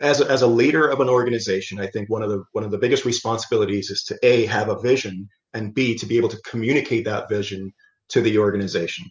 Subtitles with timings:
[0.00, 2.70] as a, as a leader of an organization, I think one of the one of
[2.70, 6.40] the biggest responsibilities is to a have a vision and b to be able to
[6.42, 7.72] communicate that vision
[8.10, 9.10] to the organization.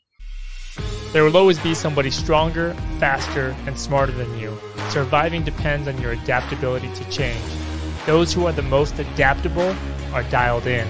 [1.11, 4.57] There will always be somebody stronger, faster, and smarter than you.
[4.89, 7.41] Surviving depends on your adaptability to change.
[8.05, 9.75] Those who are the most adaptable
[10.13, 10.87] are dialed in.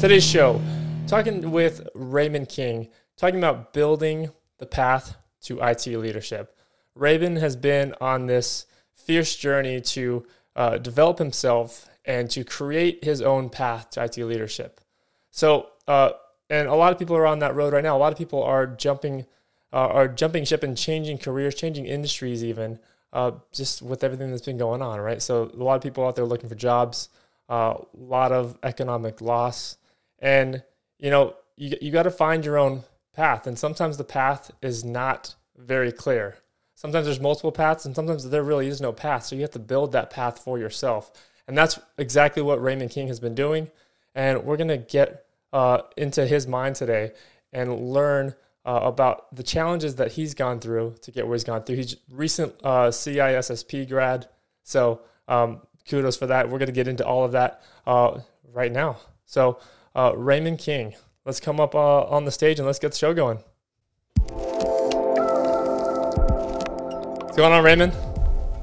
[0.00, 0.60] Today's show,
[1.06, 6.56] talking with Raymond King, talking about building the path to IT leadership.
[6.94, 13.22] Raven has been on this fierce journey to uh, develop himself and to create his
[13.22, 14.80] own path to IT leadership.
[15.30, 16.10] So, uh,
[16.50, 17.96] and a lot of people are on that road right now.
[17.96, 19.26] A lot of people are jumping,
[19.72, 22.78] uh, are jumping ship and changing careers, changing industries, even
[23.12, 25.22] uh, just with everything that's been going on, right?
[25.22, 27.08] So, a lot of people out there looking for jobs,
[27.48, 29.76] uh, a lot of economic loss,
[30.18, 30.62] and
[30.98, 33.46] you know, you you got to find your own path.
[33.46, 36.38] And sometimes the path is not very clear.
[36.74, 39.24] Sometimes there's multiple paths, and sometimes there really is no path.
[39.24, 41.12] So you have to build that path for yourself.
[41.46, 43.70] And that's exactly what Raymond King has been doing.
[44.14, 47.12] And we're going to get uh, into his mind today
[47.52, 51.62] and learn uh, about the challenges that he's gone through to get where he's gone
[51.62, 51.76] through.
[51.76, 54.28] He's recent uh, CISSP grad.
[54.62, 56.48] So um, kudos for that.
[56.48, 58.20] We're going to get into all of that uh,
[58.52, 58.98] right now.
[59.24, 59.58] So,
[59.94, 63.14] uh, Raymond King, let's come up uh, on the stage and let's get the show
[63.14, 63.38] going.
[67.32, 67.94] What's going on, Raymond?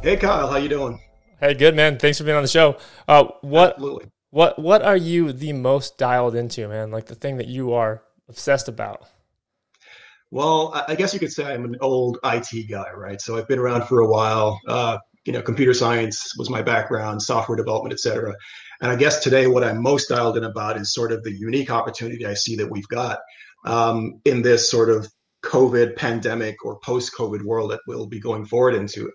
[0.04, 0.48] Hey, Kyle.
[0.48, 1.02] How you doing?
[1.40, 1.98] Hey, good man.
[1.98, 2.78] Thanks for being on the show.
[3.08, 4.12] Uh, what Absolutely.
[4.30, 6.92] what what are you the most dialed into, man?
[6.92, 9.08] Like the thing that you are obsessed about?
[10.30, 13.20] Well, I guess you could say I'm an old IT guy, right?
[13.20, 14.62] So I've been around for a while.
[14.68, 18.36] Uh, you know, computer science was my background, software development, et cetera.
[18.84, 21.72] And I guess today, what I'm most dialed in about is sort of the unique
[21.72, 23.18] opportunity I see that we've got
[23.66, 25.12] um, in this sort of
[25.44, 29.12] COVID pandemic or post COVID world that we'll be going forward into.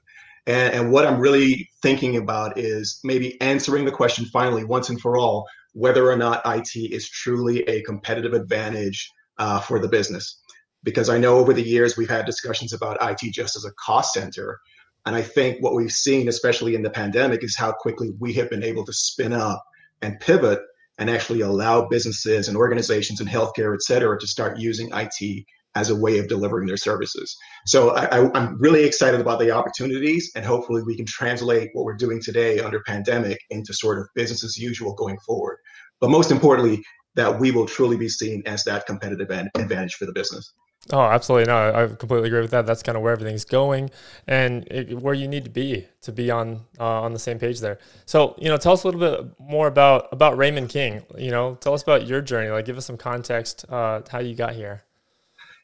[0.47, 5.00] And, and what I'm really thinking about is maybe answering the question finally, once and
[5.00, 10.40] for all, whether or not IT is truly a competitive advantage uh, for the business.
[10.83, 14.13] Because I know over the years we've had discussions about IT just as a cost
[14.13, 14.61] center.
[15.07, 18.51] And I think what we've seen, especially in the pandemic, is how quickly we have
[18.51, 19.63] been able to spin up
[20.02, 20.61] and pivot
[20.98, 25.90] and actually allow businesses and organizations and healthcare, et cetera, to start using IT as
[25.90, 27.36] a way of delivering their services.
[27.67, 31.96] So I, am really excited about the opportunities, and hopefully we can translate what we're
[31.96, 35.58] doing today under pandemic into sort of business as usual going forward.
[36.01, 36.83] But most importantly,
[37.17, 40.52] that we will truly be seen as that competitive advantage for the business.
[40.92, 41.46] Oh, absolutely.
[41.46, 42.67] No, I completely agree with that.
[42.67, 43.90] That's kind of where everything's going
[44.27, 47.61] and it, where you need to be to be on uh, on the same page
[47.61, 47.79] there.
[48.05, 51.02] So, you know, tell us a little bit more about about Raymond King.
[51.17, 52.51] You know, tell us about your journey.
[52.51, 54.83] Like, give us some context uh, how you got here.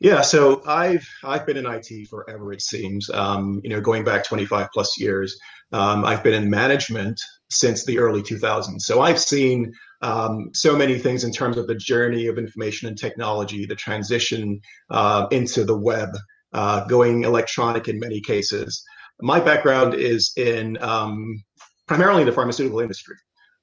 [0.01, 2.55] Yeah, so I've I've been in IT forever.
[2.55, 5.39] It seems, um, you know, going back 25 plus years.
[5.73, 8.81] Um, I've been in management since the early 2000s.
[8.81, 12.97] So I've seen um, so many things in terms of the journey of information and
[12.97, 16.09] technology, the transition uh, into the web,
[16.55, 18.83] uh, going electronic in many cases.
[19.21, 21.45] My background is in um,
[21.87, 23.17] primarily in the pharmaceutical industry.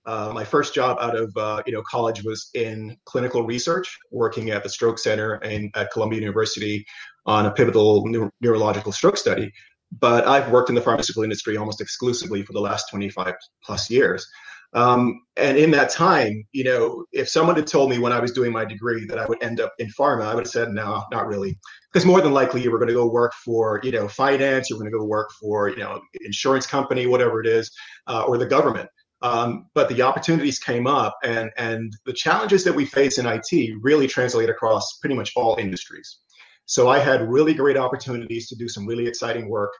[0.07, 4.49] Uh, my first job out of uh, you know college was in clinical research, working
[4.49, 6.85] at the Stroke Center and at Columbia University
[7.25, 8.05] on a pivotal
[8.41, 9.51] neurological stroke study.
[9.99, 14.25] But I've worked in the pharmaceutical industry almost exclusively for the last 25 plus years.
[14.73, 18.31] Um, and in that time, you know, if someone had told me when I was
[18.31, 21.03] doing my degree that I would end up in pharma, I would have said, no,
[21.11, 21.57] not really.
[21.91, 24.79] Because more than likely you were going to go work for, you know, finance, you're
[24.79, 27.71] going to go work for, you know, insurance company, whatever it is,
[28.07, 28.89] uh, or the government.
[29.21, 33.73] Um, but the opportunities came up and, and the challenges that we face in IT
[33.81, 36.19] really translate across pretty much all industries.
[36.65, 39.71] So I had really great opportunities to do some really exciting work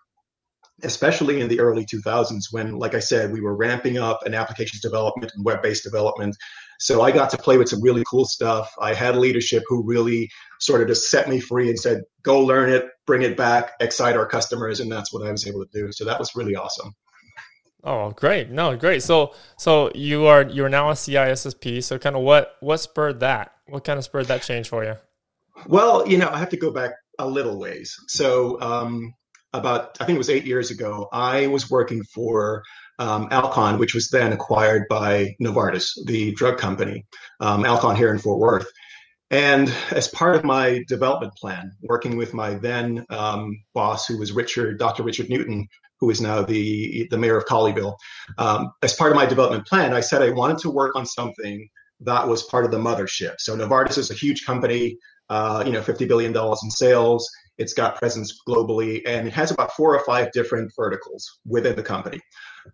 [0.84, 4.82] especially in the early 2000s when, like I said, we were ramping up an applications
[4.82, 6.36] development and web based development.
[6.80, 8.72] So I got to play with some really cool stuff.
[8.80, 12.70] I had leadership who really sort of just set me free and said, go learn
[12.70, 14.80] it, bring it back, excite our customers.
[14.80, 15.92] And that's what I was able to do.
[15.92, 16.94] So that was really awesome.
[17.84, 18.50] Oh, great.
[18.50, 19.04] No, great.
[19.04, 21.84] So, so you are, you're now a CISSP.
[21.84, 23.54] So kind of what, what spurred that?
[23.68, 24.96] What kind of spurred that change for you?
[25.68, 27.96] Well, you know, I have to go back a little ways.
[28.08, 29.14] So, um,
[29.54, 32.64] about I think it was eight years ago, I was working for
[33.00, 37.06] um, Alcon, which was then acquired by Novartis, the drug company,
[37.40, 38.68] um, Alcon here in Fort Worth.
[39.30, 44.32] And as part of my development plan, working with my then um, boss, who was
[44.32, 45.04] Richard, Dr.
[45.04, 45.68] Richard Newton,
[46.00, 47.96] who is now the the mayor of Colleyville,
[48.38, 51.68] um, as part of my development plan, I said I wanted to work on something
[52.02, 53.36] that was part of the mothership.
[53.40, 54.98] So Novartis is a huge company,
[55.30, 57.28] uh, you know, fifty billion dollars in sales
[57.58, 61.84] It's got presence globally, and it has about four or five different verticals within the
[61.84, 62.20] company.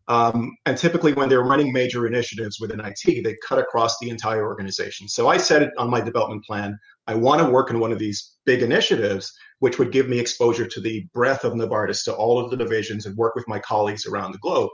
[0.07, 4.45] Um, and typically, when they're running major initiatives within IT, they cut across the entire
[4.45, 5.07] organization.
[5.07, 6.77] So I said on my development plan
[7.07, 9.31] I want to work in one of these big initiatives,
[9.63, 13.05] which would give me exposure to the breadth of Novartis, to all of the divisions,
[13.05, 14.69] and work with my colleagues around the globe.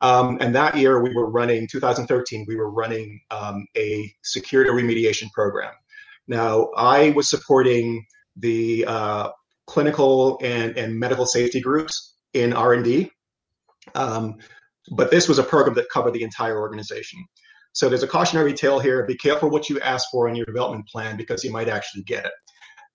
[0.00, 5.30] Um, and that year, we were running, 2013, we were running um, a security remediation
[5.34, 5.74] program.
[6.28, 9.28] Now, I was supporting the uh,
[9.66, 13.10] clinical and, and medical safety groups in R&D,
[13.94, 14.36] um,
[14.92, 17.22] but this was a program that covered the entire organization.
[17.74, 19.04] So there's a cautionary tale here.
[19.04, 22.24] Be careful what you ask for in your development plan because you might actually get
[22.24, 22.32] it.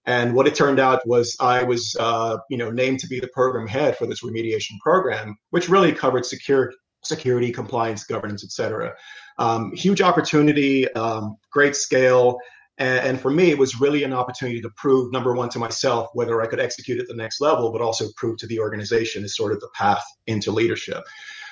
[0.08, 3.28] And what it turned out was I was, uh, you know, named to be the
[3.28, 6.74] program head for this remediation program, which really covered secure,
[7.04, 8.94] security, compliance, governance, et cetera.
[9.38, 12.40] Um, huge opportunity, um, great scale.
[12.80, 16.10] And, and, for me, it was really an opportunity to prove, number one, to myself,
[16.14, 19.36] whether I could execute at the next level, but also prove to the organization is
[19.36, 21.04] sort of the path into leadership.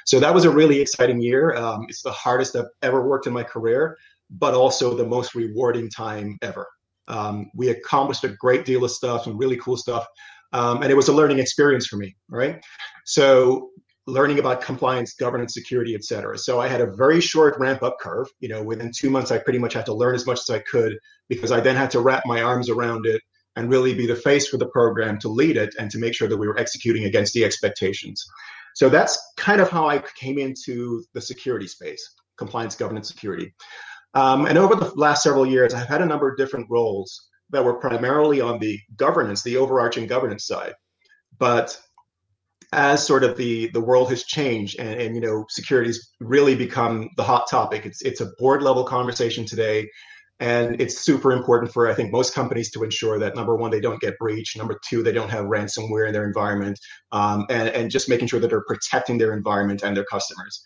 [0.05, 1.55] So that was a really exciting year.
[1.55, 3.97] Um, it's the hardest I've ever worked in my career,
[4.29, 6.67] but also the most rewarding time ever.
[7.07, 10.05] Um, we accomplished a great deal of stuff, some really cool stuff,
[10.53, 12.15] um, and it was a learning experience for me.
[12.29, 12.63] Right,
[13.05, 13.69] so
[14.07, 16.37] learning about compliance, governance, security, et cetera.
[16.37, 18.27] So I had a very short ramp up curve.
[18.39, 20.59] You know, within two months, I pretty much had to learn as much as I
[20.59, 20.97] could
[21.27, 23.21] because I then had to wrap my arms around it
[23.55, 26.27] and really be the face for the program to lead it and to make sure
[26.27, 28.23] that we were executing against the expectations.
[28.75, 33.53] So that's kind of how I came into the security space, compliance, governance, security.
[34.15, 37.63] Um, and over the last several years, I've had a number of different roles that
[37.63, 40.73] were primarily on the governance, the overarching governance side.
[41.37, 41.79] But
[42.73, 47.07] as sort of the the world has changed and, and you know security's really become
[47.15, 49.87] the hot topic it's it's a board level conversation today
[50.39, 53.79] and it's super important for, I think, most companies to ensure that number one, they
[53.79, 54.57] don't get breached.
[54.57, 56.77] Number two, they don't have ransomware in their environment.
[57.13, 60.61] Um, and, and just making sure that they're protecting their environment and their customers.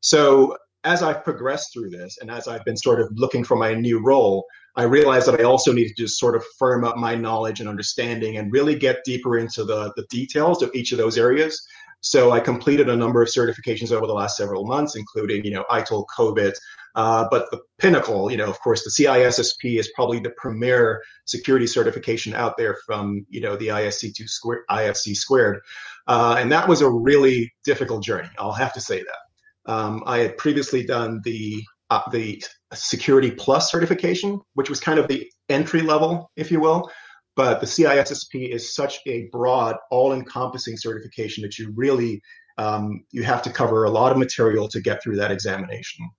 [0.00, 3.74] So as I've progressed through this and as I've been sort of looking for my
[3.74, 4.46] new role,
[4.76, 7.68] I realized that I also need to just sort of firm up my knowledge and
[7.68, 11.66] understanding and really get deeper into the, the details of each of those areas.
[12.00, 15.64] So I completed a number of certifications over the last several months, including, you know,
[15.68, 16.54] ITIL, COBIT,
[16.94, 21.66] uh, but the pinnacle, you know, of course, the CISSP is probably the premier security
[21.66, 25.60] certification out there from, you know, the ISC2 square, ISC squared.
[26.06, 28.30] Uh, and that was a really difficult journey.
[28.38, 29.27] I'll have to say that.
[29.68, 32.42] Um, I had previously done the uh, the
[32.74, 36.90] Security Plus certification, which was kind of the entry level, if you will.
[37.36, 42.20] But the CISSP is such a broad, all-encompassing certification that you really
[42.58, 46.10] um, you have to cover a lot of material to get through that examination.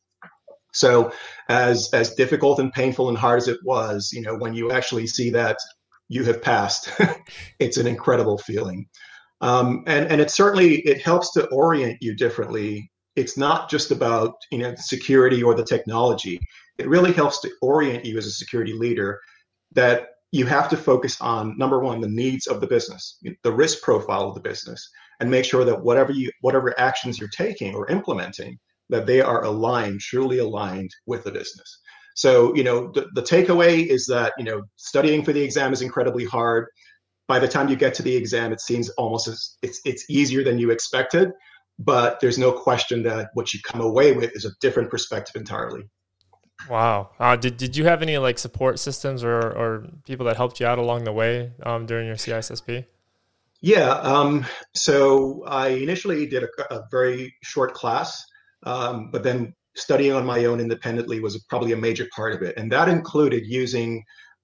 [0.73, 1.11] So,
[1.49, 5.07] as as difficult and painful and hard as it was, you know, when you actually
[5.07, 5.57] see that
[6.07, 6.89] you have passed,
[7.59, 8.87] it's an incredible feeling.
[9.41, 12.89] Um, and and it certainly it helps to orient you differently.
[13.19, 16.39] It's not just about you know security or the technology.
[16.77, 19.19] It really helps to orient you as a security leader
[19.73, 23.81] that you have to focus on number one the needs of the business, the risk
[23.81, 24.89] profile of the business,
[25.19, 28.57] and make sure that whatever you whatever actions you're taking or implementing
[28.89, 31.79] that they are aligned, truly aligned with the business.
[32.15, 35.81] So, you know, the, the takeaway is that, you know, studying for the exam is
[35.81, 36.65] incredibly hard.
[37.27, 40.43] By the time you get to the exam, it seems almost as it's it's easier
[40.43, 41.31] than you expected.
[41.79, 45.83] But there's no question that what you come away with is a different perspective entirely.
[46.69, 47.11] Wow.
[47.17, 50.65] Uh, did, did you have any like support systems or, or people that helped you
[50.65, 52.85] out along the way um, during your CISSP?
[53.61, 53.91] Yeah.
[53.91, 54.45] Um,
[54.75, 58.25] so I initially did a, a very short class
[58.63, 62.57] um, but then studying on my own independently was probably a major part of it.
[62.57, 64.03] And that included using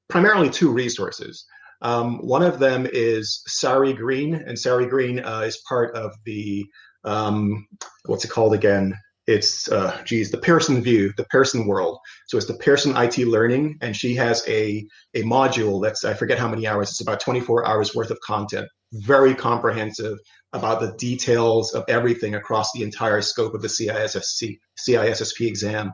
[0.09, 1.45] primarily two resources.
[1.81, 6.65] Um, one of them is Sari Greene, and Sari Greene uh, is part of the,
[7.05, 7.67] um,
[8.05, 8.93] what's it called again?
[9.27, 11.97] It's, uh, geez, the Pearson VUE, the Pearson World.
[12.27, 14.85] So it's the Pearson IT Learning, and she has a,
[15.15, 18.67] a module that's, I forget how many hours, it's about 24 hours worth of content,
[18.93, 20.19] very comprehensive,
[20.53, 24.57] about the details of everything across the entire scope of the CISSP,
[24.87, 25.91] CISSP exam.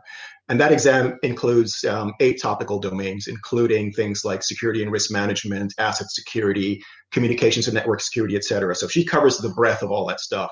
[0.49, 5.73] And that exam includes um, eight topical domains, including things like security and risk management,
[5.77, 8.75] asset security, communications and network security, et cetera.
[8.75, 10.51] So she covers the breadth of all that stuff.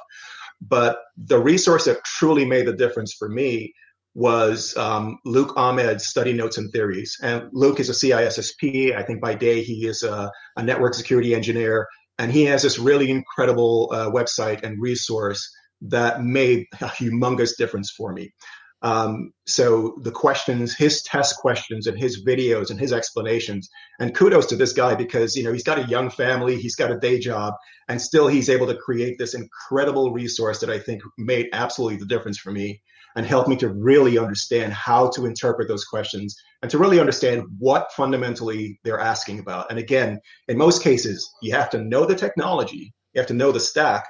[0.61, 3.73] But the resource that truly made the difference for me
[4.15, 7.15] was um, Luke Ahmed's study notes and theories.
[7.21, 8.95] And Luke is a CISSP.
[8.95, 11.87] I think by day he is a, a network security engineer.
[12.17, 15.49] And he has this really incredible uh, website and resource
[15.81, 18.33] that made a humongous difference for me.
[18.81, 23.69] Um, so the questions, his test questions and his videos and his explanations,
[23.99, 26.91] and kudos to this guy because you know he's got a young family, he's got
[26.91, 27.53] a day job,
[27.89, 32.05] and still he's able to create this incredible resource that I think made absolutely the
[32.05, 32.81] difference for me
[33.15, 37.43] and helped me to really understand how to interpret those questions and to really understand
[37.57, 39.69] what fundamentally they're asking about.
[39.69, 43.51] And again, in most cases, you have to know the technology, you have to know
[43.51, 44.05] the stack,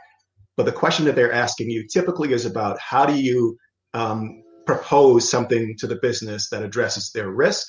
[0.57, 3.57] but the question that they're asking you typically is about how do you
[3.93, 7.67] um, propose something to the business that addresses their risk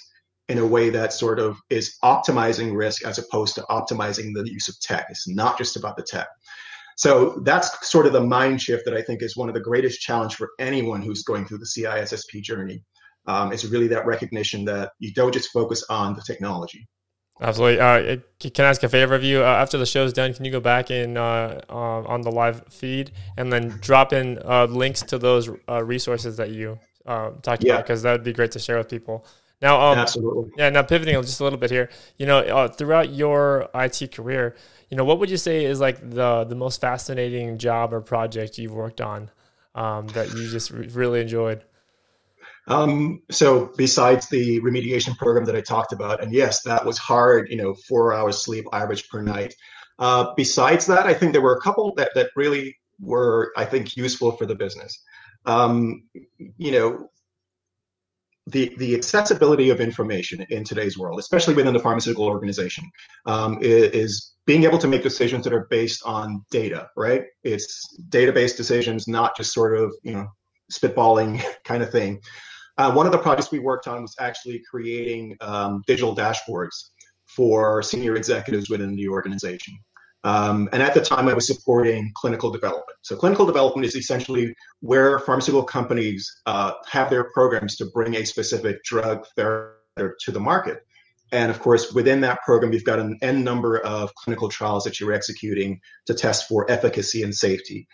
[0.50, 4.69] in a way that sort of is optimizing risk as opposed to optimizing the use
[4.69, 5.07] of tech.
[5.09, 6.28] It's not just about the tech.
[6.97, 10.00] So that's sort of the mind shift that I think is one of the greatest
[10.00, 12.83] challenge for anyone who's going through the CISSP journey.
[13.26, 16.87] Um, it's really that recognition that you don't just focus on the technology.
[17.40, 17.80] Absolutely.
[17.80, 19.42] Uh, can I ask a favor of you?
[19.42, 23.12] Uh, after the show's done, can you go back in uh, on the live feed
[23.38, 26.78] and then drop in uh, links to those uh, resources that you
[27.11, 27.75] uh, talked yeah.
[27.75, 27.85] about?
[27.85, 29.26] Because that would be great to share with people.
[29.61, 30.50] Now, um, absolutely.
[30.57, 30.71] Yeah.
[30.71, 31.90] Now, pivoting just a little bit here.
[32.17, 34.57] You know, throughout your IT career,
[34.88, 38.59] you know, what would you say is like the the most fascinating job or project
[38.59, 39.31] you've worked on
[39.75, 41.64] um, that you just re- really enjoyed?
[42.67, 47.50] Um, so besides the remediation program that I talked about, and yes, that was hard,
[47.50, 49.55] you know, four hours sleep average per night.
[49.99, 53.97] Uh, besides that, I think there were a couple that, that really were, I think,
[53.97, 55.02] useful for the business.
[55.47, 56.05] Um,
[56.59, 57.11] you know,
[58.47, 62.85] the, the accessibility of information in today's world, especially within the pharmaceutical organization,
[63.27, 67.23] um, is, is, being able to make decisions that are based on data, right?
[67.45, 70.27] It's database decisions, not just sort of, you know,
[70.73, 72.21] spitballing kind of thing.
[72.77, 76.75] Uh, one of the projects we worked on was actually creating um, digital dashboards
[77.27, 79.79] for senior executives within the organization.
[80.23, 82.99] Um, and at the time, I was supporting clinical development.
[83.03, 88.27] So, clinical development is essentially where pharmaceutical companies uh, have their programs to bring a
[88.27, 90.85] specific drug therapy to the market.
[91.33, 94.99] And of course, within that program, you've got an N number of clinical trials that
[94.99, 97.87] you're executing to test for efficacy and safety.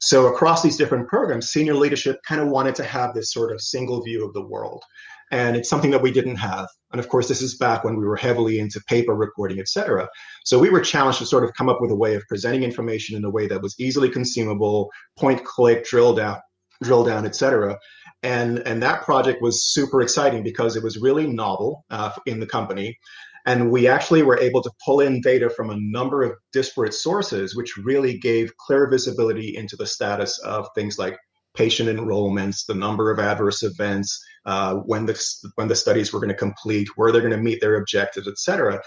[0.00, 3.60] So across these different programs, senior leadership kind of wanted to have this sort of
[3.60, 4.82] single view of the world.
[5.30, 6.66] And it's something that we didn't have.
[6.92, 10.08] And of course, this is back when we were heavily into paper recording, et cetera.
[10.44, 13.16] So we were challenged to sort of come up with a way of presenting information
[13.16, 16.38] in a way that was easily consumable, point click, drill down,
[16.82, 17.78] drill down, et cetera.
[18.22, 22.46] And, and that project was super exciting because it was really novel uh, in the
[22.46, 22.96] company.
[23.46, 27.54] And we actually were able to pull in data from a number of disparate sources,
[27.54, 31.16] which really gave clear visibility into the status of things like
[31.54, 35.20] patient enrollments, the number of adverse events, uh, when the
[35.56, 38.38] when the studies were going to complete, where they're going to meet their objectives, et
[38.38, 38.80] cetera,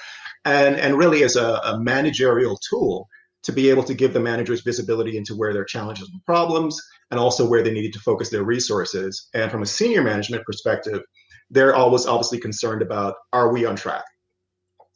[0.45, 3.07] and and really as a, a, managerial tool
[3.43, 6.79] to be able to give the managers visibility into where their challenges and problems,
[7.09, 9.29] and also where they needed to focus their resources.
[9.33, 11.01] And from a senior management perspective,
[11.49, 14.03] they're always obviously concerned about are we on track?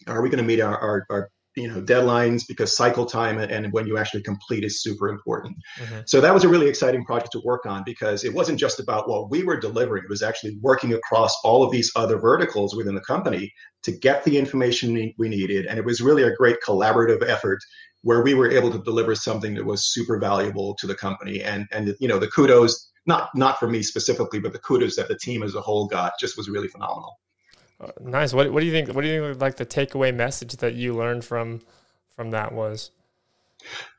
[0.08, 3.72] are we going to meet our, our, our you know deadlines because cycle time and
[3.72, 5.56] when you actually complete is super important.
[5.80, 6.02] Mm-hmm.
[6.06, 9.10] so that was a really exciting project to work on because it wasn't just about
[9.10, 10.04] what we were delivering.
[10.04, 14.24] It was actually working across all of these other verticals within the company to get
[14.24, 15.66] the information we needed.
[15.66, 17.60] And it was really a great collaborative effort
[18.02, 21.42] where we were able to deliver something that was super valuable to the company.
[21.42, 25.08] And and you know the kudos not not for me specifically but the kudos that
[25.08, 27.18] the team as a whole got just was really phenomenal
[27.80, 28.34] uh, nice.
[28.34, 28.90] What What do you think?
[28.94, 29.42] What do you think?
[29.42, 31.62] Like the takeaway message that you learned from
[32.16, 32.92] from that was?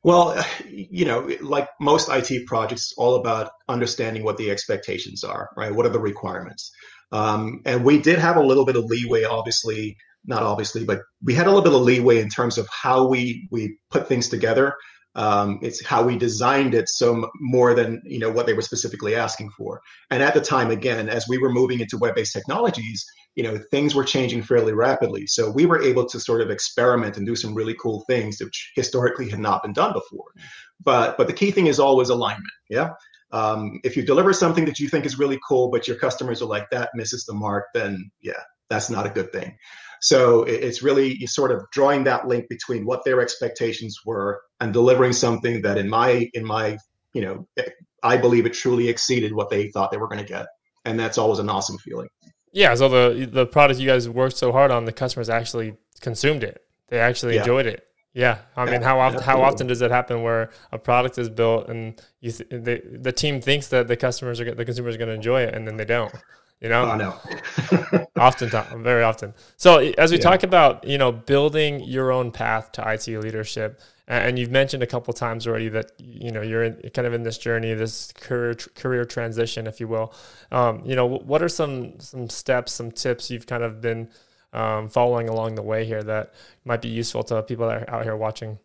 [0.02, 5.50] Well, you know, like most IT projects, it's all about understanding what the expectations are,
[5.56, 5.74] right?
[5.74, 6.70] What are the requirements?
[7.12, 11.34] Um, and we did have a little bit of leeway, obviously, not obviously, but we
[11.34, 14.74] had a little bit of leeway in terms of how we we put things together.
[15.14, 19.14] Um, it's how we designed it so more than you know what they were specifically
[19.14, 19.80] asking for.
[20.10, 23.04] And at the time, again, as we were moving into web-based technologies,
[23.36, 25.26] you know things were changing fairly rapidly.
[25.26, 28.72] So we were able to sort of experiment and do some really cool things which
[28.74, 30.30] historically had not been done before.
[30.82, 32.50] But but the key thing is always alignment.
[32.68, 32.90] Yeah.
[33.32, 36.46] Um, if you deliver something that you think is really cool, but your customers are
[36.46, 38.40] like that misses the mark, then yeah,
[38.70, 39.56] that's not a good thing.
[40.00, 44.72] So it's really you sort of drawing that link between what their expectations were and
[44.72, 46.78] delivering something that, in my in my
[47.12, 47.46] you know,
[48.02, 50.46] I believe it truly exceeded what they thought they were going to get,
[50.84, 52.08] and that's always an awesome feeling.
[52.56, 52.74] Yeah.
[52.74, 56.62] So the the product you guys worked so hard on, the customers actually consumed it.
[56.88, 57.40] They actually yeah.
[57.40, 57.86] enjoyed it.
[58.14, 61.68] Yeah, I mean, how often how often does it happen where a product is built
[61.68, 65.10] and you th- the the team thinks that the customers are the consumers are going
[65.10, 66.14] to enjoy it and then they don't.
[66.62, 68.06] You know, oh, no.
[68.16, 68.48] often,
[68.82, 69.34] very often.
[69.58, 70.22] So as we yeah.
[70.22, 74.86] talk about, you know, building your own path to IT leadership, And you've mentioned a
[74.86, 78.54] couple times already that you know you're in, kind of in this journey, this career
[78.54, 80.14] career transition, if you will.
[80.52, 84.08] Um, you know, what are some some steps, some tips you've kind of been
[84.52, 86.34] um, following along the way here that
[86.64, 88.58] might be useful to people that are out here watching?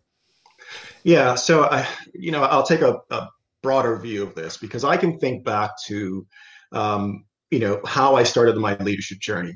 [1.04, 3.30] Yeah, so I, you know, I'll take a, a
[3.64, 6.26] broader view of this because I can think back to,
[6.72, 9.54] um, you know, how I started my leadership journey.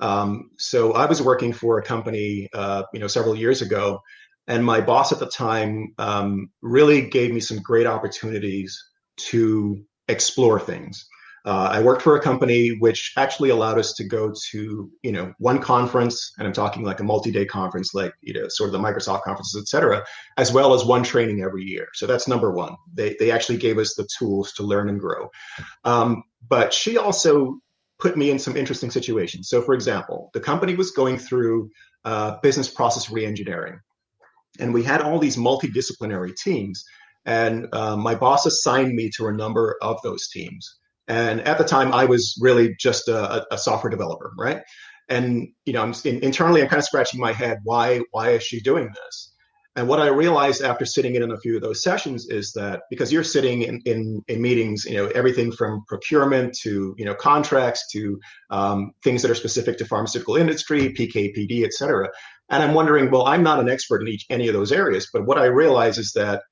[0.00, 4.02] Um, so I was working for a company, uh, you know, several years ago,
[4.46, 8.78] and my boss at the time um, really gave me some great opportunities
[9.16, 11.06] to explore things.
[11.44, 15.32] Uh, I worked for a company which actually allowed us to go to, you know,
[15.38, 18.78] one conference, and I'm talking like a multi-day conference, like you know, sort of the
[18.78, 20.04] Microsoft conferences, et cetera,
[20.36, 21.88] as well as one training every year.
[21.94, 22.76] So that's number one.
[22.94, 25.30] They they actually gave us the tools to learn and grow.
[25.84, 27.58] Um, but she also
[27.98, 29.48] put me in some interesting situations.
[29.48, 31.70] So, for example, the company was going through
[32.04, 33.78] uh, business process reengineering,
[34.58, 36.84] and we had all these multidisciplinary teams.
[37.24, 40.78] And uh, my boss assigned me to a number of those teams.
[41.08, 44.60] And at the time, I was really just a, a software developer, right?
[45.08, 47.58] And you know, I'm, in, internally, I'm kind of scratching my head.
[47.64, 48.00] Why?
[48.12, 49.32] Why is she doing this?
[49.74, 53.10] And what I realized after sitting in a few of those sessions is that because
[53.10, 57.90] you're sitting in, in, in meetings, you know, everything from procurement to, you know, contracts
[57.92, 62.10] to um, things that are specific to pharmaceutical industry, PKPD, et cetera.
[62.52, 65.26] And I'm wondering, well, I'm not an expert in each, any of those areas, but
[65.26, 66.42] what I realize is that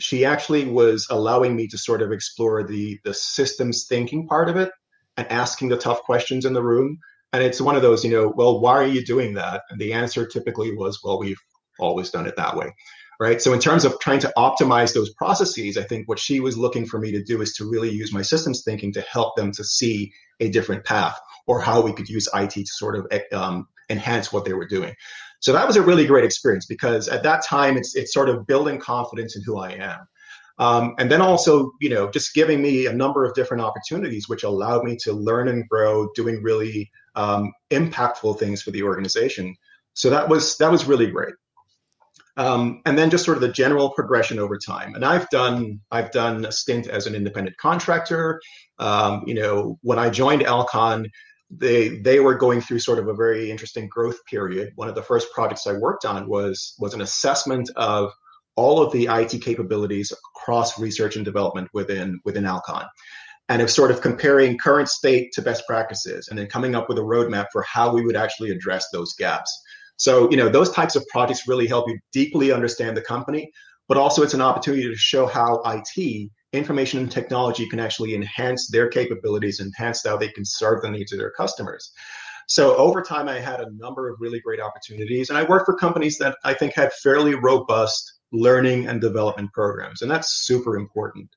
[0.00, 4.56] she actually was allowing me to sort of explore the the systems thinking part of
[4.56, 4.70] it
[5.16, 6.98] and asking the tough questions in the room.
[7.34, 9.62] And it's one of those you know well why are you doing that?
[9.70, 11.40] And the answer typically was well we've
[11.78, 12.72] always done it that way
[13.20, 13.40] right?
[13.40, 16.86] So in terms of trying to optimize those processes i think what she was looking
[16.86, 19.64] for me to do is to really use my systems thinking to help them to
[19.64, 24.32] see a different path or how we could use it to sort of um, enhance
[24.32, 24.94] what they were doing
[25.42, 28.46] so that was a really great experience because at that time it's it's sort of
[28.46, 29.98] building confidence in who I am.
[30.58, 34.44] Um, and then also, you know, just giving me a number of different opportunities, which
[34.44, 39.56] allowed me to learn and grow, doing really um, impactful things for the organization.
[39.94, 41.34] So that was that was really great.
[42.36, 44.94] Um, and then just sort of the general progression over time.
[44.94, 48.40] And I've done I've done a stint as an independent contractor.
[48.78, 51.08] Um, you know, when I joined Alcon,
[51.56, 54.72] they they were going through sort of a very interesting growth period.
[54.76, 58.10] One of the first projects I worked on was was an assessment of
[58.56, 62.86] all of the IT capabilities across research and development within within Alcon,
[63.48, 66.98] and of sort of comparing current state to best practices, and then coming up with
[66.98, 69.62] a roadmap for how we would actually address those gaps.
[69.96, 73.50] So you know those types of projects really help you deeply understand the company,
[73.88, 78.68] but also it's an opportunity to show how IT information and technology can actually enhance
[78.70, 81.92] their capabilities, enhance how they can serve the needs of their customers.
[82.48, 85.76] So over time, I had a number of really great opportunities, and I worked for
[85.76, 91.28] companies that I think had fairly robust learning and development programs, and that's super important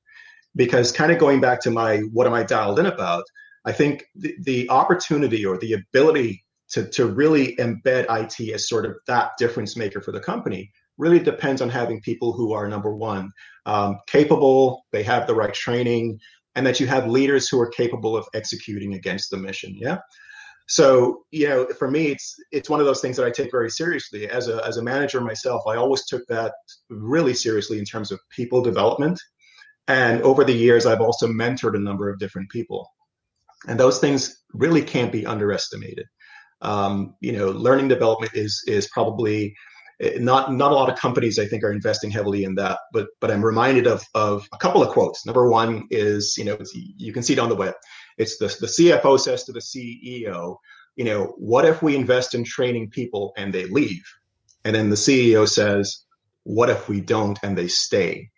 [0.55, 3.23] because kind of going back to my what am I dialed in about,
[3.65, 8.85] I think the, the opportunity or the ability to, to really embed IT as sort
[8.85, 12.95] of that difference maker for the company really depends on having people who are number
[12.95, 13.31] one
[13.65, 16.19] um, capable they have the right training
[16.55, 19.97] and that you have leaders who are capable of executing against the mission yeah?
[20.67, 23.69] So you know for me it's it's one of those things that i take very
[23.69, 24.27] seriously.
[24.29, 26.53] As a as a manager myself i always took that
[26.89, 29.19] really seriously in terms of people development.
[29.87, 32.89] And over the years i've also mentored a number of different people.
[33.67, 36.05] And those things really can't be underestimated.
[36.61, 39.53] Um, you know learning development is is probably
[40.01, 42.79] Eh, not not a lot of companies I think are investing heavily in that.
[42.91, 45.25] But but I'm reminded of of a couple of quotes.
[45.25, 47.75] Number one is you know you can see it on the web.
[48.17, 50.57] It's the the CFO says to the CEO,
[50.95, 54.03] you know, what if we invest in training people and they leave?
[54.63, 56.05] And then the CEO says,
[56.43, 58.29] what if we don't and they stay?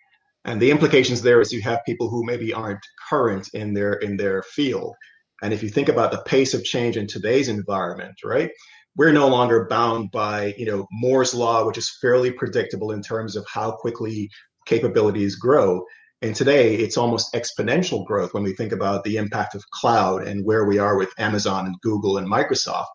[0.46, 4.18] And the implications there is you have people who maybe aren't current in their in
[4.18, 4.96] their field.
[5.42, 8.50] And if you think about the pace of change in today's environment, right?
[8.98, 13.36] We're no longer bound by you know Moore's law, which is fairly predictable in terms
[13.36, 14.30] of how quickly
[14.66, 15.86] capabilities grow.
[16.24, 20.44] And today, it's almost exponential growth when we think about the impact of cloud and
[20.44, 22.88] where we are with Amazon and Google and Microsoft.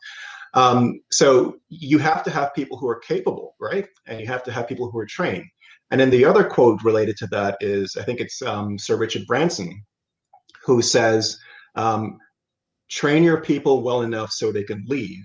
[0.54, 3.86] Um, so you have to have people who are capable, right?
[4.06, 5.46] And you have to have people who are trained.
[5.92, 9.22] And then the other quote related to that is, I think it's um, Sir Richard
[9.26, 9.84] Branson,
[10.64, 11.38] who says,
[11.76, 12.18] um,
[12.90, 15.24] "Train your people well enough so they can leave."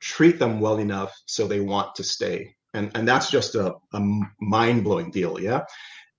[0.00, 2.54] Treat them well enough so they want to stay.
[2.74, 4.00] And, and that's just a, a
[4.40, 5.40] mind blowing deal.
[5.40, 5.64] Yeah.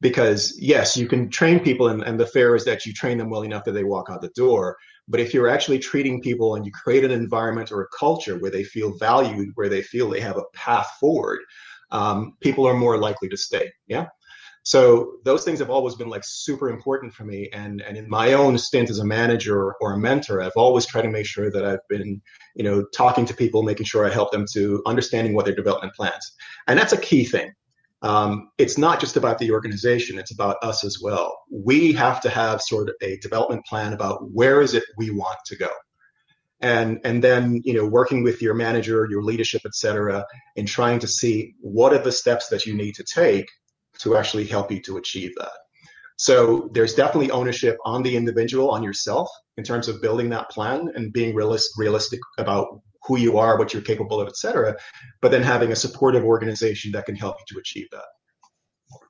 [0.01, 3.29] Because yes, you can train people and, and the fair is that you train them
[3.29, 4.77] well enough that they walk out the door.
[5.07, 8.51] But if you're actually treating people and you create an environment or a culture where
[8.51, 11.39] they feel valued, where they feel they have a path forward,
[11.91, 13.71] um, people are more likely to stay.
[13.87, 14.07] Yeah.
[14.67, 17.49] So those things have always been like super important for me.
[17.53, 21.03] And and in my own stint as a manager or a mentor, I've always tried
[21.03, 22.21] to make sure that I've been,
[22.53, 25.93] you know, talking to people, making sure I help them to understanding what their development
[25.93, 26.33] plans.
[26.67, 27.49] And that's a key thing.
[28.01, 31.33] Um, it's not just about the organization; it's about us as well.
[31.49, 35.37] We have to have sort of a development plan about where is it we want
[35.45, 35.69] to go
[36.59, 40.25] and and then you know working with your manager your leadership et cetera
[40.57, 43.45] and trying to see what are the steps that you need to take
[44.01, 45.51] to actually help you to achieve that.
[46.17, 50.89] So there's definitely ownership on the individual, on yourself, in terms of building that plan
[50.95, 54.75] and being realist, realistic about who you are, what you're capable of, et cetera.
[55.21, 58.05] But then having a supportive organization that can help you to achieve that.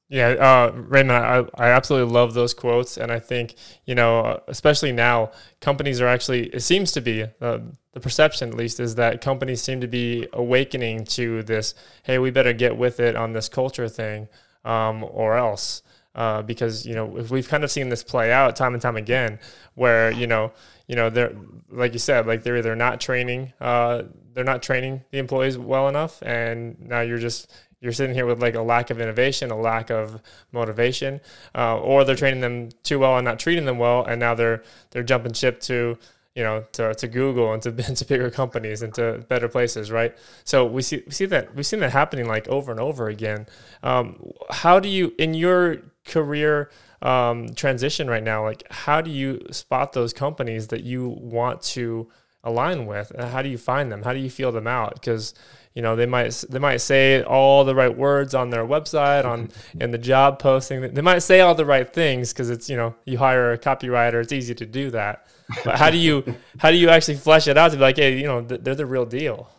[0.09, 1.25] Yeah, uh, Raymond,
[1.57, 6.07] I, I absolutely love those quotes, and I think you know, especially now, companies are
[6.07, 6.47] actually.
[6.47, 7.59] It seems to be uh,
[7.91, 11.75] the perception, at least, is that companies seem to be awakening to this.
[12.03, 14.29] Hey, we better get with it on this culture thing
[14.67, 15.81] um, or else.
[16.15, 19.37] Uh, because you know we've kind of seen this play out time and time again,
[19.75, 20.51] where you know
[20.87, 21.31] you know they're
[21.69, 24.01] like you said like they're either not training uh,
[24.33, 27.51] they're not training the employees well enough, and now you're just
[27.81, 31.21] you're sitting here with like a lack of innovation, a lack of motivation,
[31.55, 34.63] uh, or they're training them too well and not treating them well, and now they're
[34.91, 35.97] they're jumping ship to
[36.37, 40.15] you know, to, to Google and to, to bigger companies and to better places, right?
[40.43, 43.47] So we see we see that we've seen that happening like over and over again.
[43.81, 46.69] Um, how do you in your career
[47.01, 48.43] um, transition right now?
[48.43, 52.07] Like, how do you spot those companies that you want to
[52.43, 53.09] align with?
[53.11, 54.03] And how do you find them?
[54.03, 54.93] How do you feel them out?
[54.93, 55.33] Because
[55.77, 59.47] you know they might they might say all the right words on their website on
[59.79, 62.95] in the job posting they might say all the right things because it's you know
[63.05, 65.27] you hire a copywriter it's easy to do that
[65.63, 66.23] but how do you
[66.57, 68.87] how do you actually flesh it out to be like hey you know they're the
[68.87, 69.51] real deal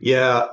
[0.00, 0.46] yeah,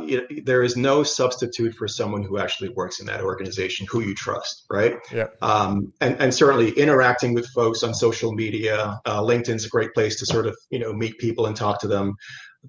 [0.43, 4.65] there is no substitute for someone who actually works in that organization who you trust,
[4.71, 4.97] right?
[5.13, 5.27] Yeah.
[5.43, 10.17] Um, and and certainly interacting with folks on social media, uh, LinkedIn's a great place
[10.21, 12.15] to sort of you know meet people and talk to them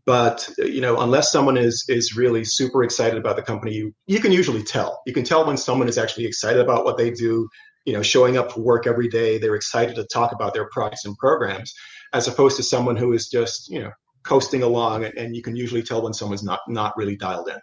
[0.05, 4.21] but you know unless someone is is really super excited about the company you you
[4.21, 5.01] can usually tell.
[5.07, 7.49] You can tell when someone is actually excited about what they do
[7.85, 11.05] you know showing up for work every day they're excited to talk about their products
[11.05, 11.73] and programs
[12.13, 13.91] as opposed to someone who is just you know
[14.25, 17.59] coasting along and, and you can usually tell when someone's not not really dialed in.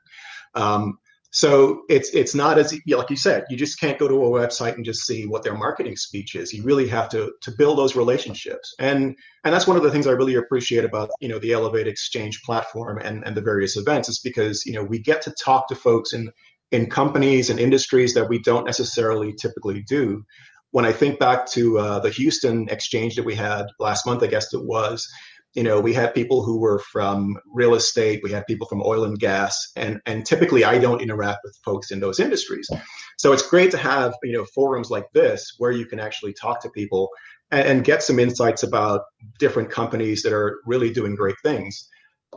[0.56, 0.98] Um,
[1.34, 4.76] so it's it's not as like you said, you just can't go to a website
[4.76, 6.54] and just see what their marketing speech is.
[6.54, 10.06] You really have to to build those relationships, and and that's one of the things
[10.06, 14.10] I really appreciate about you know the Elevate Exchange platform and and the various events
[14.10, 16.30] is because you know we get to talk to folks in
[16.72, 20.24] in companies and industries that we don't necessarily typically do.
[20.70, 24.28] When I think back to uh, the Houston exchange that we had last month, I
[24.28, 25.08] guess it was,
[25.54, 29.04] you know, we had people who were from real estate, we had people from oil
[29.04, 32.68] and gas, and and typically I don't interact with folks in those industries.
[33.18, 36.62] So it's great to have you know forums like this where you can actually talk
[36.64, 37.10] to people
[37.52, 39.02] and, and get some insights about
[39.38, 41.88] different companies that are really doing great things.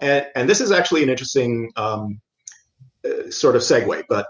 [0.03, 2.21] And and this is actually an interesting um,
[3.05, 4.27] uh, sort of segue, but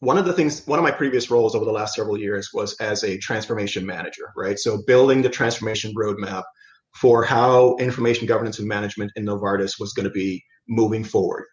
[0.00, 2.76] one of the things one of my previous roles over the last several years was
[2.80, 6.44] as a transformation manager right so building the transformation roadmap
[6.94, 11.44] for how information governance and management in Novartis was going to be moving forward.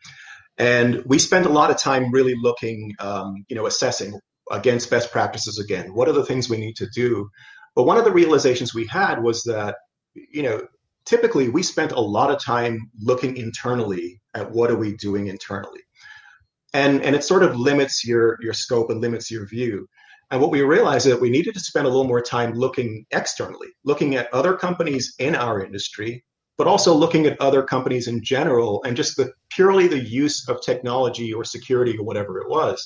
[0.57, 4.19] And we spent a lot of time really looking, um, you know, assessing
[4.51, 5.93] against best practices again.
[5.93, 7.29] What are the things we need to do?
[7.75, 9.75] But one of the realizations we had was that,
[10.13, 10.65] you know,
[11.05, 15.81] typically we spent a lot of time looking internally at what are we doing internally.
[16.73, 19.87] And, and it sort of limits your, your scope and limits your view.
[20.31, 23.05] And what we realized is that we needed to spend a little more time looking
[23.11, 26.23] externally, looking at other companies in our industry,
[26.57, 30.61] but also looking at other companies in general and just the purely the use of
[30.61, 32.83] technology or security or whatever it was.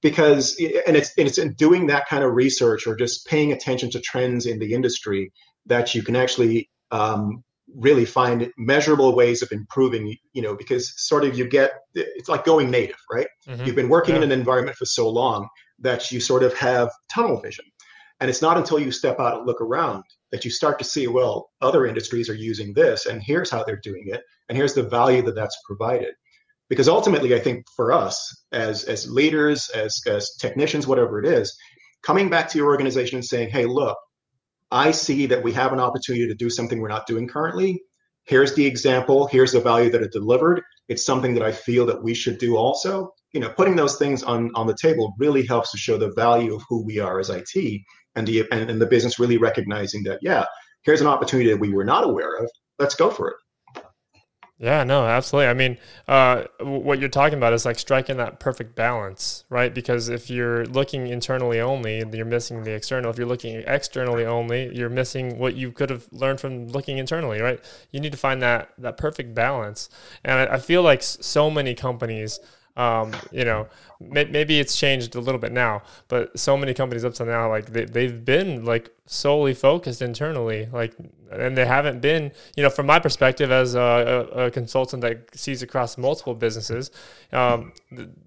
[0.00, 0.56] Because
[0.86, 4.00] and it's and it's in doing that kind of research or just paying attention to
[4.00, 5.30] trends in the industry
[5.66, 11.24] that you can actually um, really find measurable ways of improving you know because sort
[11.24, 13.64] of you get it's like going native right mm-hmm.
[13.64, 14.22] you've been working yeah.
[14.22, 15.48] in an environment for so long
[15.82, 17.64] that you sort of have tunnel vision.
[18.20, 21.08] And it's not until you step out and look around that you start to see,
[21.08, 24.82] well, other industries are using this, and here's how they're doing it, and here's the
[24.84, 26.14] value that that's provided.
[26.68, 31.54] Because ultimately, I think for us as as leaders, as as technicians, whatever it is,
[32.02, 33.98] coming back to your organization and saying, hey, look,
[34.70, 37.82] I see that we have an opportunity to do something we're not doing currently.
[38.24, 39.26] Here's the example.
[39.26, 40.62] Here's the value that it delivered.
[40.88, 44.22] It's something that I feel that we should do also you know, putting those things
[44.22, 47.30] on on the table really helps to show the value of who we are as
[47.30, 47.82] IT
[48.14, 50.44] and the and, and the business really recognizing that yeah,
[50.82, 52.48] here's an opportunity that we were not aware of.
[52.78, 53.36] Let's go for it.
[54.62, 55.48] Yeah, no, absolutely.
[55.48, 59.74] I mean, uh, what you're talking about is like striking that perfect balance, right?
[59.74, 63.10] Because if you're looking internally only, you're missing the external.
[63.10, 67.40] If you're looking externally only, you're missing what you could have learned from looking internally,
[67.40, 67.58] right?
[67.90, 69.88] You need to find that that perfect balance.
[70.22, 72.38] And I, I feel like so many companies
[72.76, 73.68] um, you know,
[74.00, 77.48] may, maybe it's changed a little bit now, but so many companies up to now,
[77.48, 80.94] like they, they've been like solely focused internally, like,
[81.30, 85.36] and they haven't been, you know, from my perspective as a, a, a consultant that
[85.38, 86.90] sees across multiple businesses,
[87.32, 87.72] um,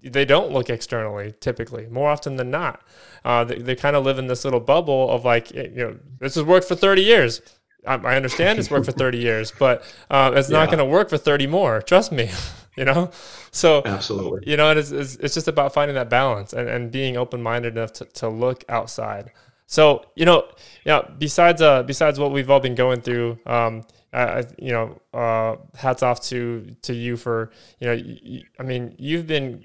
[0.02, 2.82] they don't look externally typically more often than not.
[3.24, 6.36] Uh, they, they kind of live in this little bubble of like, you know, this
[6.36, 7.42] has worked for 30 years.
[7.84, 10.58] I, understand it's worked for 30 years, but uh, it's yeah.
[10.58, 11.80] not going to work for 30 more.
[11.82, 12.30] Trust me.
[12.80, 13.10] you know?
[13.50, 14.50] So absolutely.
[14.50, 17.92] you know it's, it's, it's just about finding that balance and, and being open-minded enough
[17.94, 19.32] to, to look outside.
[19.66, 20.46] So you know
[20.84, 25.56] yeah besides uh besides what we've all been going through um I, you know uh
[25.76, 29.64] hats off to to you for you know I mean you've been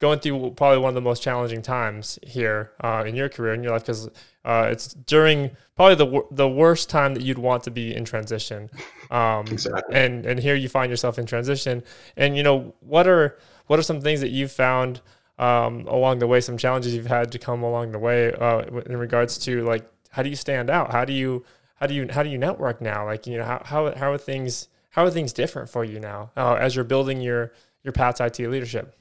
[0.00, 3.62] going through probably one of the most challenging times here uh, in your career in
[3.62, 4.08] your life because
[4.44, 8.70] uh, it's during probably the the worst time that you'd want to be in transition.
[9.10, 9.96] Um, exactly.
[9.96, 11.82] And and here you find yourself in transition.
[12.16, 15.00] And you know what are what are some things that you've found
[15.36, 16.40] um, along the way?
[16.40, 20.22] Some challenges you've had to come along the way uh, in regards to like how
[20.22, 20.92] do you stand out?
[20.92, 23.04] How do you how do you how do you network now?
[23.04, 26.30] Like you know how how, how are things how are things different for you now
[26.36, 28.94] uh, as you're building your your path IT leadership?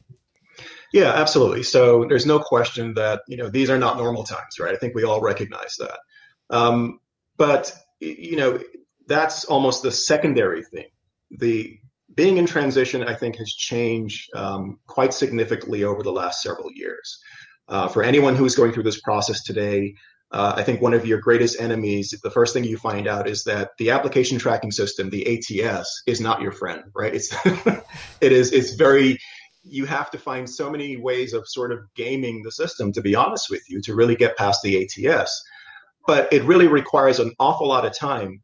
[0.93, 1.63] Yeah, absolutely.
[1.63, 4.73] So there's no question that you know these are not normal times, right?
[4.73, 5.99] I think we all recognize that.
[6.49, 6.99] Um,
[7.37, 8.59] but you know
[9.07, 10.87] that's almost the secondary thing.
[11.31, 11.77] The
[12.15, 17.19] being in transition, I think, has changed um, quite significantly over the last several years.
[17.67, 19.93] Uh, for anyone who's going through this process today,
[20.31, 23.43] uh, I think one of your greatest enemies, the first thing you find out is
[23.45, 27.13] that the application tracking system, the ATS, is not your friend, right?
[27.13, 27.33] It's
[28.21, 29.17] it is it's very
[29.63, 33.15] you have to find so many ways of sort of gaming the system, to be
[33.15, 35.43] honest with you, to really get past the ATS.
[36.07, 38.41] But it really requires an awful lot of time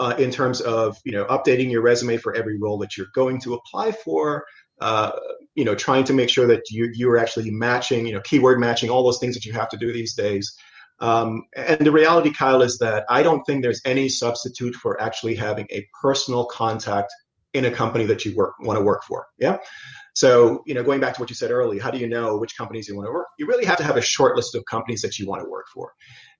[0.00, 3.40] uh, in terms of you know updating your resume for every role that you're going
[3.42, 4.44] to apply for.
[4.80, 5.12] Uh,
[5.54, 8.58] you know, trying to make sure that you you are actually matching, you know, keyword
[8.58, 10.56] matching, all those things that you have to do these days.
[11.00, 15.34] Um, and the reality, Kyle, is that I don't think there's any substitute for actually
[15.34, 17.12] having a personal contact
[17.54, 19.26] in a company that you work want to work for.
[19.38, 19.58] Yeah.
[20.14, 22.56] So, you know, going back to what you said earlier, how do you know which
[22.56, 23.26] companies you want to work?
[23.38, 25.66] You really have to have a short list of companies that you want to work
[25.74, 25.92] for.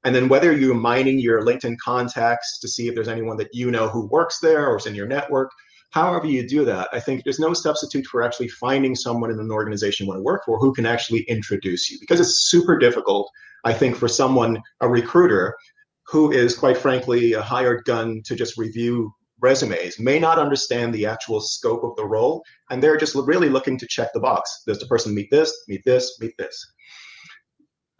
[0.04, 3.70] And then whether you're mining your LinkedIn contacts to see if there's anyone that you
[3.70, 5.50] know who works there or is in your network,
[5.90, 9.50] however you do that, I think there's no substitute for actually finding someone in an
[9.50, 13.28] organization you want to work for who can actually introduce you because it's super difficult,
[13.64, 15.56] I think, for someone, a recruiter,
[16.06, 19.12] who is quite frankly a hired gun to just review
[19.50, 23.76] resumes may not understand the actual scope of the role, and they're just really looking
[23.78, 24.62] to check the box.
[24.66, 26.56] Does the person meet this, meet this, meet this?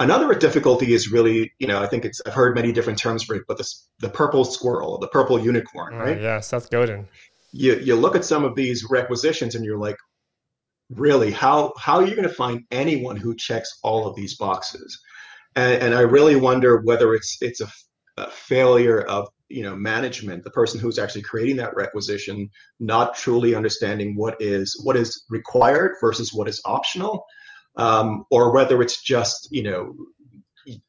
[0.01, 3.37] Another difficulty is really, you know, I think it's I've heard many different terms for
[3.37, 6.19] it, but this the purple squirrel, the purple unicorn, right?
[6.19, 7.07] Uh, yeah, Seth Godin.
[7.53, 9.99] You you look at some of these requisitions and you're like,
[10.91, 14.99] really, how how are you going to find anyone who checks all of these boxes?
[15.55, 17.69] And, and I really wonder whether it's it's a,
[18.17, 23.55] a failure of you know management the person who's actually creating that requisition not truly
[23.55, 27.25] understanding what is what is required versus what is optional
[27.77, 29.95] um, or whether it's just you know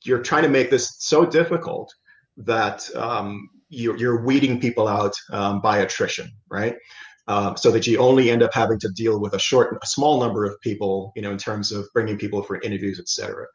[0.03, 1.93] you're trying to make this so difficult
[2.37, 6.75] that um, you're, you're, weeding people out um, by attrition right?
[7.27, 10.19] Um, so that you only end up having to deal with a short a small
[10.19, 13.45] number of people you know in terms of bringing people for interviews etc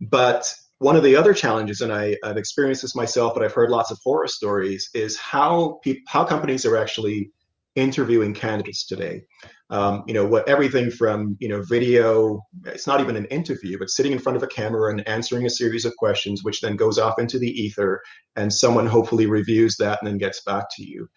[0.00, 0.52] but
[0.82, 3.92] one of the other challenges, and I, have experienced this myself, but I've heard lots
[3.92, 7.30] of horror stories, is how how companies are actually
[7.76, 9.22] interviewing candidates today.
[9.70, 13.90] Um, you know, what everything from you know video, it's not even an interview, but
[13.90, 16.98] sitting in front of a camera and answering a series of questions, which then goes
[16.98, 18.02] off into the ether,
[18.34, 21.08] and someone hopefully reviews that and then gets back to you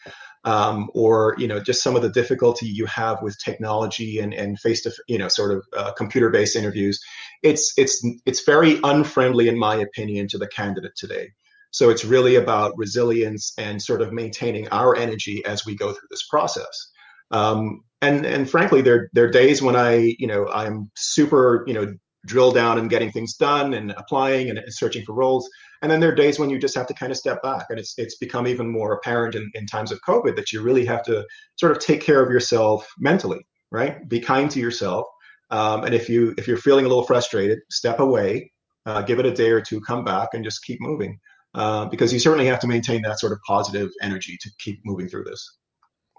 [0.45, 4.59] um, or you know just some of the difficulty you have with technology and and
[4.59, 6.99] face to you know sort of uh, computer based interviews
[7.43, 11.27] it's it's it's very unfriendly in my opinion to the candidate today
[11.71, 16.07] so it's really about resilience and sort of maintaining our energy as we go through
[16.09, 16.91] this process
[17.31, 21.73] um, and and frankly there there are days when i you know i'm super you
[21.73, 21.91] know
[22.25, 25.49] drill down and getting things done and applying and searching for roles.
[25.85, 27.67] And then there are days when you just have to kind of step back.
[27.69, 30.83] And it's it's become even more apparent in, in times of COVID that you really
[30.85, 31.23] have to
[31.57, 34.09] sort of take care of yourself mentally, right?
[34.09, 35.05] Be kind to yourself.
[35.51, 38.51] Um, and if you if you're feeling a little frustrated, step away,
[38.87, 41.19] uh, give it a day or two, come back, and just keep moving.
[41.53, 45.07] Uh, because you certainly have to maintain that sort of positive energy to keep moving
[45.07, 45.57] through this.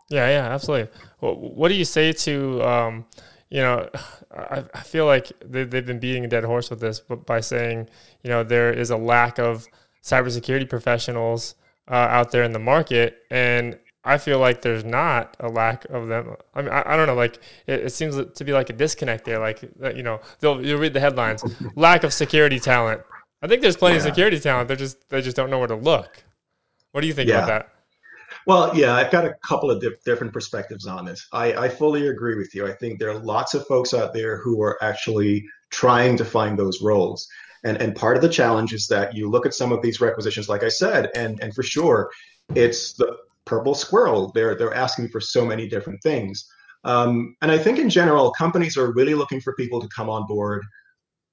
[0.09, 0.96] Yeah, yeah, absolutely.
[1.20, 3.05] Well, what do you say to, um,
[3.51, 3.89] you know,
[4.37, 7.41] I, I feel like they, they've been beating a dead horse with this, but by
[7.41, 7.89] saying,
[8.23, 9.67] you know, there is a lack of
[10.03, 11.55] cybersecurity professionals
[11.89, 16.09] uh, out there in the market, and I feel like there's not a lack of
[16.09, 16.37] them.
[16.55, 17.15] I mean, I, I don't know.
[17.15, 19.39] Like, it, it, seems to be like a disconnect there.
[19.39, 19.63] Like,
[19.95, 21.45] you know, they'll you'll read the headlines:
[21.77, 23.03] lack of security talent.
[23.43, 24.03] I think there's plenty yeah.
[24.03, 24.69] of security talent.
[24.69, 26.25] They just they just don't know where to look.
[26.93, 27.39] What do you think yeah.
[27.39, 27.76] about that?
[28.47, 31.27] Well, yeah, I've got a couple of different perspectives on this.
[31.33, 32.65] I, I fully agree with you.
[32.67, 36.57] I think there are lots of folks out there who are actually trying to find
[36.57, 37.27] those roles.
[37.65, 40.49] And, and part of the challenge is that you look at some of these requisitions,
[40.49, 42.09] like I said, and, and for sure,
[42.55, 44.31] it's the purple squirrel.
[44.33, 46.49] They're, they're asking for so many different things.
[46.85, 50.25] Um, and I think in general, companies are really looking for people to come on
[50.29, 50.65] board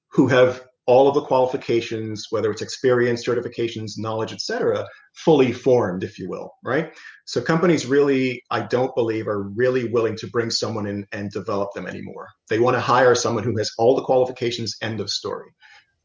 [0.09, 6.19] who have all of the qualifications, whether it's experience, certifications, knowledge, etc., fully formed, if
[6.19, 6.93] you will, right?
[7.25, 11.73] So companies really, I don't believe, are really willing to bring someone in and develop
[11.73, 12.27] them anymore.
[12.49, 14.75] They want to hire someone who has all the qualifications.
[14.81, 15.51] End of story.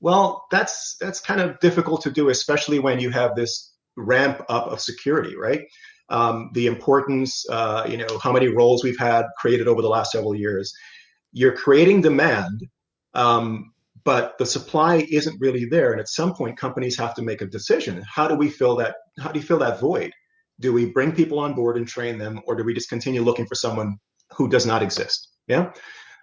[0.00, 4.68] Well, that's that's kind of difficult to do, especially when you have this ramp up
[4.68, 5.62] of security, right?
[6.08, 10.12] Um, the importance, uh, you know, how many roles we've had created over the last
[10.12, 10.72] several years.
[11.32, 12.62] You're creating demand,
[13.14, 13.72] um,
[14.04, 15.92] but the supply isn't really there.
[15.92, 18.02] And at some point, companies have to make a decision.
[18.08, 18.96] How do we fill that?
[19.20, 20.12] How do you fill that void?
[20.60, 23.46] Do we bring people on board and train them, or do we just continue looking
[23.46, 23.98] for someone
[24.32, 25.28] who does not exist?
[25.46, 25.72] Yeah.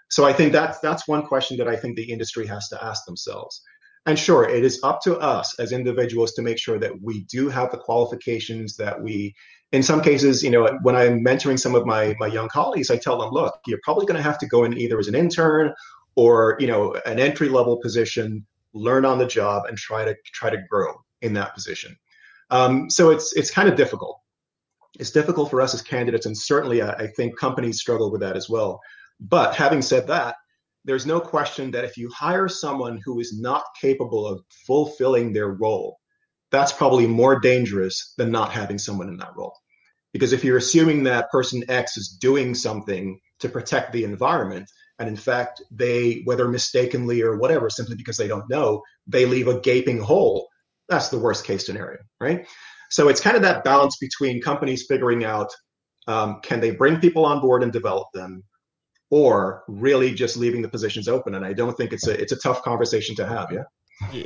[0.09, 3.05] So I think that's that's one question that I think the industry has to ask
[3.05, 3.61] themselves.
[4.05, 7.49] And sure, it is up to us as individuals to make sure that we do
[7.49, 9.33] have the qualifications that we
[9.71, 12.97] in some cases, you know, when I'm mentoring some of my my young colleagues, I
[12.97, 15.73] tell them, look, you're probably going to have to go in either as an intern
[16.15, 20.49] or you know an entry level position learn on the job and try to try
[20.49, 21.95] to grow in that position.
[22.49, 24.19] Um, so it's it's kind of difficult.
[24.99, 28.37] It's difficult for us as candidates and certainly I, I think companies struggle with that
[28.37, 28.79] as well.
[29.19, 30.35] But having said that
[30.85, 35.49] there's no question that if you hire someone who is not capable of fulfilling their
[35.49, 35.97] role
[36.51, 39.57] that's probably more dangerous than not having someone in that role.
[40.13, 45.09] Because if you're assuming that person x is doing something to protect the environment and
[45.09, 49.59] in fact, they, whether mistakenly or whatever, simply because they don't know, they leave a
[49.59, 50.47] gaping hole.
[50.87, 52.47] That's the worst case scenario, right?
[52.89, 55.49] So it's kind of that balance between companies figuring out
[56.07, 58.43] um, can they bring people on board and develop them,
[59.09, 61.35] or really just leaving the positions open.
[61.35, 63.51] And I don't think it's a it's a tough conversation to have.
[63.51, 63.63] Yeah.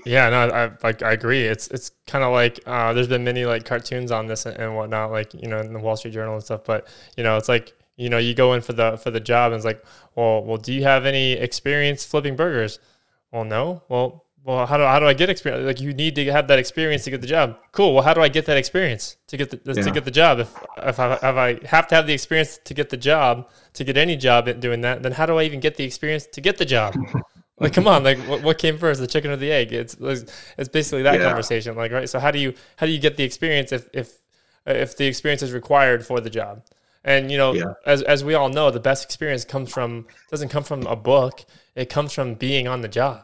[0.04, 1.44] Yeah, no, I like I agree.
[1.44, 4.76] It's it's kind of like uh, there's been many like cartoons on this and, and
[4.76, 6.64] whatnot, like you know in the Wall Street Journal and stuff.
[6.66, 9.52] But you know, it's like you know, you go in for the for the job
[9.52, 9.84] and it's like,
[10.16, 12.80] well, well, do you have any experience flipping burgers?
[13.30, 13.84] Well, no.
[13.90, 15.66] Well, well, how do how do I get experience?
[15.66, 17.58] Like, you need to have that experience to get the job.
[17.74, 17.94] Cool.
[17.94, 19.84] Well, how do I get that experience to get the yeah.
[19.84, 20.40] to get the job?
[20.40, 23.84] If if I, if I have to have the experience to get the job to
[23.84, 26.40] get any job at doing that, then how do I even get the experience to
[26.40, 26.96] get the job?
[27.60, 29.74] like, come on, like, what, what came first, the chicken or the egg?
[29.74, 31.26] It's it's basically that yeah.
[31.28, 32.08] conversation, like, right?
[32.08, 34.22] So how do you how do you get the experience if if
[34.66, 36.64] if the experience is required for the job?
[37.10, 37.74] And you know, yeah.
[37.88, 41.44] as as we all know, the best experience comes from doesn't come from a book.
[41.76, 43.24] It comes from being on the job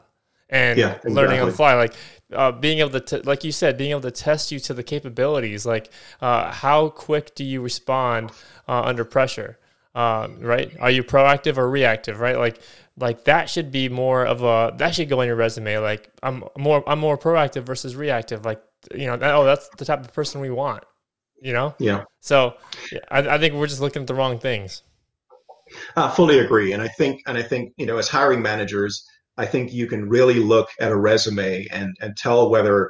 [0.49, 1.13] and yeah, exactly.
[1.13, 1.75] learning on the fly.
[1.75, 1.93] Like
[2.33, 4.81] uh, being able to, t- like you said, being able to test you to the
[4.81, 5.67] capabilities.
[5.67, 8.31] Like uh, how quick do you respond
[8.67, 9.59] uh, under pressure?
[9.93, 10.75] Um, right?
[10.79, 12.19] Are you proactive or reactive?
[12.19, 12.39] Right?
[12.39, 12.59] Like
[12.97, 15.77] like that should be more of a that should go on your resume.
[15.77, 18.45] Like I'm more I'm more proactive versus reactive.
[18.45, 18.63] Like
[18.95, 20.83] you know, oh, that's the type of person we want
[21.41, 21.75] you know?
[21.79, 22.03] Yeah.
[22.19, 22.55] So
[23.09, 24.83] I, I think we're just looking at the wrong things.
[25.95, 26.73] I fully agree.
[26.73, 29.05] And I think, and I think, you know, as hiring managers,
[29.37, 32.89] I think you can really look at a resume and, and tell whether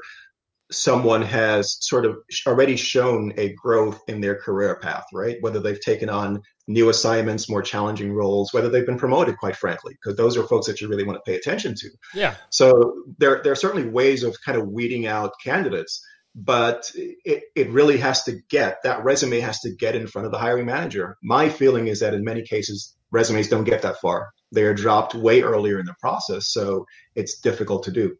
[0.72, 5.38] someone has sort of already shown a growth in their career path, right?
[5.42, 9.94] Whether they've taken on new assignments, more challenging roles, whether they've been promoted, quite frankly,
[9.94, 11.90] because those are folks that you really want to pay attention to.
[12.14, 12.36] Yeah.
[12.50, 16.04] So there, there are certainly ways of kind of weeding out candidates
[16.36, 20.32] but it, it really has to get that resume has to get in front of
[20.34, 21.18] the hiring manager.
[21.24, 24.30] My feeling is that in many cases, resumes don't get that far.
[24.52, 28.18] They are dropped way earlier in the process, so it's difficult to do.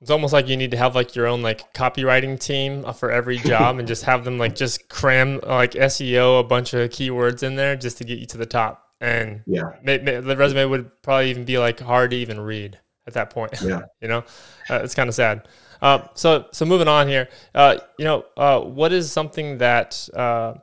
[0.00, 3.38] It's almost like you need to have like your own like copywriting team for every
[3.38, 7.56] job and just have them like just cram like SEO a bunch of keywords in
[7.56, 8.84] there just to get you to the top.
[9.00, 13.30] And yeah, the resume would probably even be like hard to even read at that
[13.30, 13.54] point.
[13.62, 14.24] Yeah, you know,
[14.70, 15.48] uh, it's kind of sad.
[15.80, 20.54] Uh, so so moving on here, uh, you know, uh, what is something that uh,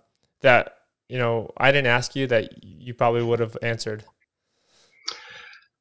[0.41, 0.75] that
[1.09, 4.03] you know I didn't ask you that you probably would have answered?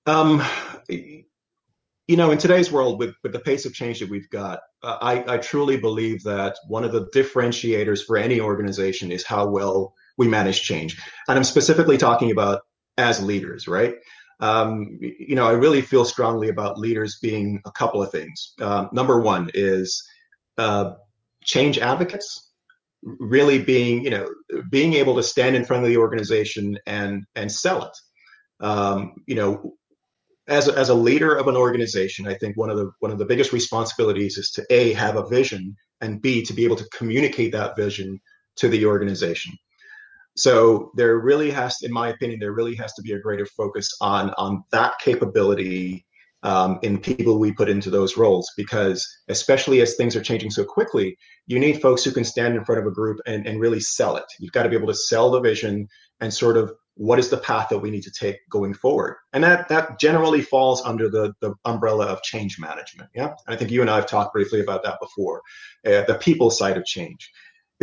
[0.07, 0.43] Um,
[0.89, 5.25] you know, in today's world, with with the pace of change that we've got, I
[5.27, 10.29] I truly believe that one of the differentiators for any organization is how well we
[10.29, 11.01] manage change.
[11.29, 12.63] And I'm specifically talking about
[12.99, 13.95] as leaders, right?
[14.43, 18.55] Um, you know, I really feel strongly about leaders being a couple of things.
[18.61, 20.03] Uh, number one is
[20.59, 20.95] uh,
[21.45, 22.51] change advocates,
[23.03, 24.29] really being, you know,
[24.69, 28.67] being able to stand in front of the organization and and sell it.
[28.67, 29.75] Um, you know,
[30.49, 33.19] as a, as a leader of an organization, I think one of the one of
[33.19, 36.89] the biggest responsibilities is to a have a vision and b to be able to
[36.93, 38.21] communicate that vision
[38.57, 39.53] to the organization.
[40.37, 43.91] So there really has, in my opinion, there really has to be a greater focus
[44.01, 46.07] on on that capability
[46.43, 50.65] um, in people we put into those roles because especially as things are changing so
[50.65, 51.17] quickly
[51.47, 54.17] you need folks who can stand in front of a group and, and really sell
[54.17, 54.25] it.
[54.39, 55.89] You've got to be able to sell the vision
[56.21, 59.17] and sort of what is the path that we need to take going forward.
[59.33, 63.29] And that that generally falls under the the umbrella of change management yeah?
[63.47, 65.43] And i think you and i have talked briefly about that before
[65.87, 67.31] uh, the people side of change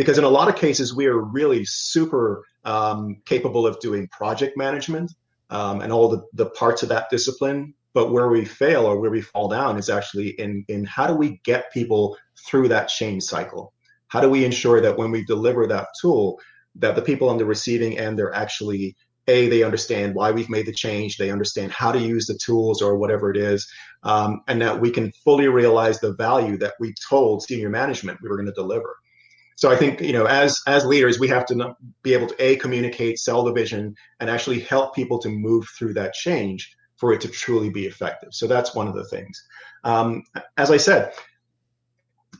[0.00, 4.56] because in a lot of cases we are really super um, capable of doing project
[4.56, 5.12] management
[5.50, 7.74] um, and all the, the parts of that discipline.
[7.92, 11.14] But where we fail or where we fall down is actually in in how do
[11.14, 13.74] we get people through that change cycle?
[14.08, 16.40] How do we ensure that when we deliver that tool
[16.76, 18.96] that the people on the receiving end they're actually
[19.28, 22.80] a they understand why we've made the change they understand how to use the tools
[22.80, 23.68] or whatever it is
[24.04, 28.28] um, and that we can fully realize the value that we told senior management we
[28.28, 28.96] were going to deliver
[29.60, 32.56] so i think you know as as leaders we have to be able to a
[32.56, 37.20] communicate sell the vision and actually help people to move through that change for it
[37.22, 38.28] to truly be effective.
[38.30, 39.42] So that's one of the things.
[39.84, 40.22] Um,
[40.58, 41.12] as i said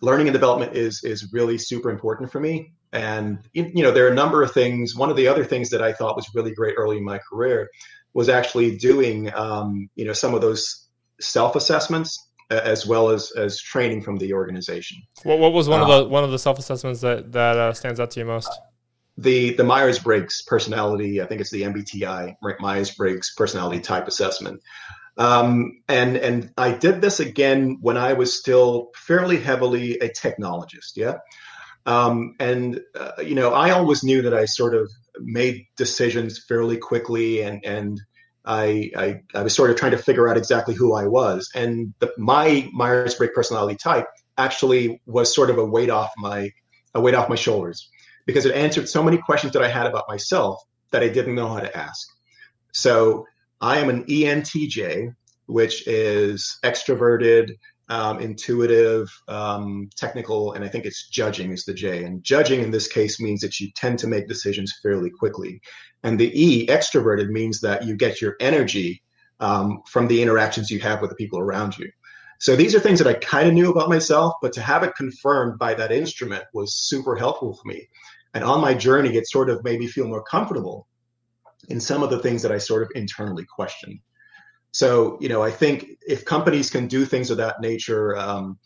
[0.00, 2.72] learning and development is is really super important for me.
[2.92, 4.96] And you know, there are a number of things.
[4.96, 7.68] One of the other things that I thought was really great early in my career
[8.14, 10.88] was actually doing, um, you know, some of those
[11.20, 14.98] self assessments as well as as training from the organization.
[15.22, 17.72] What, what was one uh, of the one of the self assessments that that uh,
[17.72, 18.50] stands out to you most?
[19.16, 21.20] The the Myers Briggs personality.
[21.20, 24.60] I think it's the MBTI Myers Briggs personality type assessment.
[25.16, 30.96] Um, and and I did this again when I was still fairly heavily a technologist.
[30.96, 31.18] Yeah.
[31.86, 36.76] Um, and uh, you know, I always knew that I sort of made decisions fairly
[36.76, 38.00] quickly, and and
[38.44, 41.50] I, I, I was sort of trying to figure out exactly who I was.
[41.54, 44.06] And the, my Myers Briggs personality type
[44.38, 46.50] actually was sort of a weight off my
[46.94, 47.88] a weight off my shoulders
[48.26, 51.48] because it answered so many questions that I had about myself that I didn't know
[51.48, 52.08] how to ask.
[52.72, 53.26] So
[53.60, 55.14] I am an ENTJ,
[55.46, 57.52] which is extroverted,
[57.90, 62.04] um, intuitive, um, technical, and I think it's judging is the J.
[62.04, 65.60] And judging in this case means that you tend to make decisions fairly quickly.
[66.04, 69.02] And the E, extroverted, means that you get your energy
[69.40, 71.90] um, from the interactions you have with the people around you.
[72.38, 74.94] So these are things that I kind of knew about myself, but to have it
[74.94, 77.88] confirmed by that instrument was super helpful for me.
[78.32, 80.86] And on my journey, it sort of made me feel more comfortable
[81.68, 83.98] in some of the things that I sort of internally questioned.
[84.72, 88.58] So, you know, I think if companies can do things of that nature, um,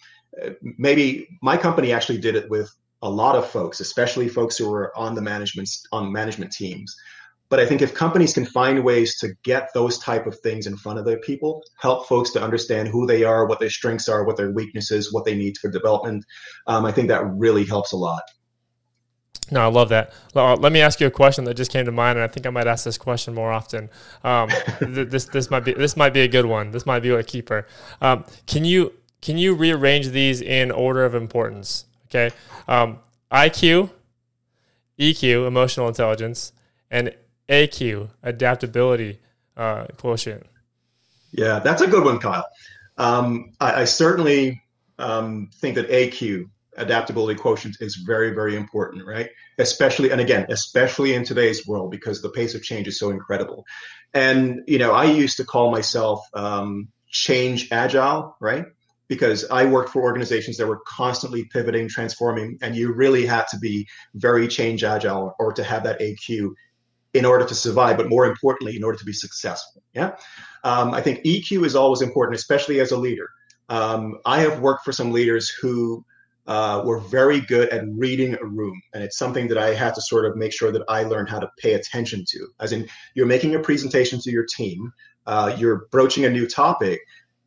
[0.63, 2.71] maybe my company actually did it with
[3.03, 6.95] a lot of folks, especially folks who are on the management on management teams.
[7.51, 10.77] But I think if companies can find ways to get those type of things in
[10.77, 14.25] front of their people, help folks to understand who they are, what their strengths are,
[14.25, 16.25] what their weaknesses, what they need for development,
[16.67, 18.23] um, I think that really helps a lot.
[19.51, 20.13] No, I love that.
[20.35, 22.51] Let me ask you a question that just came to mind, and I think I
[22.51, 23.91] might ask this question more often.
[24.23, 24.49] Um,
[24.81, 26.71] this this might be this might be a good one.
[26.71, 27.67] This might be a keeper.
[28.01, 31.87] Um, can you can you rearrange these in order of importance?
[32.07, 32.35] Okay,
[32.69, 32.99] um,
[33.31, 33.91] IQ,
[34.99, 36.53] EQ, emotional intelligence,
[36.91, 37.15] and
[37.49, 39.19] AQ, adaptability
[39.57, 40.47] uh, quotient.
[41.33, 42.47] Yeah, that's a good one, Kyle.
[42.97, 44.63] Um, I, I, certainly
[45.01, 49.31] um, think that AQ adaptability quotient is very, very important, right?
[49.59, 53.65] Especially, and again, especially in today's world because the pace of change is so incredible.
[54.13, 58.67] And, you know, I used to call myself um, change agile, right?
[59.09, 63.59] Because I worked for organizations that were constantly pivoting, transforming, and you really had to
[63.59, 66.55] be very change agile or to have that AQ
[67.13, 69.83] in order to survive, but more importantly, in order to be successful.
[69.95, 70.17] Yeah.
[70.65, 73.31] Um, I think EQ is always important, especially as a leader.
[73.69, 76.05] Um, I have worked for some leaders who
[76.47, 78.81] uh, were very good at reading a room.
[78.93, 81.39] And it's something that I had to sort of make sure that I learned how
[81.39, 82.49] to pay attention to.
[82.61, 84.93] As in, you're making a presentation to your team,
[85.27, 87.01] uh, you're broaching a new topic,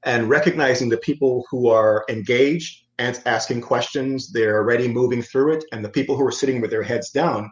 [0.03, 5.63] and recognizing the people who are engaged and asking questions, they're already moving through it,
[5.71, 7.51] and the people who are sitting with their heads down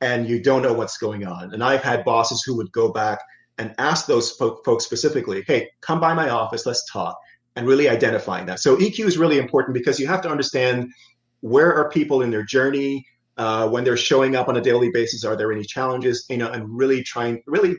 [0.00, 1.54] and you don't know what's going on.
[1.54, 3.20] And I've had bosses who would go back
[3.58, 7.16] and ask those folks specifically, hey, come by my office, let's talk
[7.56, 8.60] and really identifying that.
[8.60, 10.92] So EQ is really important because you have to understand
[11.40, 15.24] where are people in their journey, uh, when they're showing up on a daily basis,
[15.24, 16.24] are there any challenges?
[16.28, 17.76] You know, and really trying, really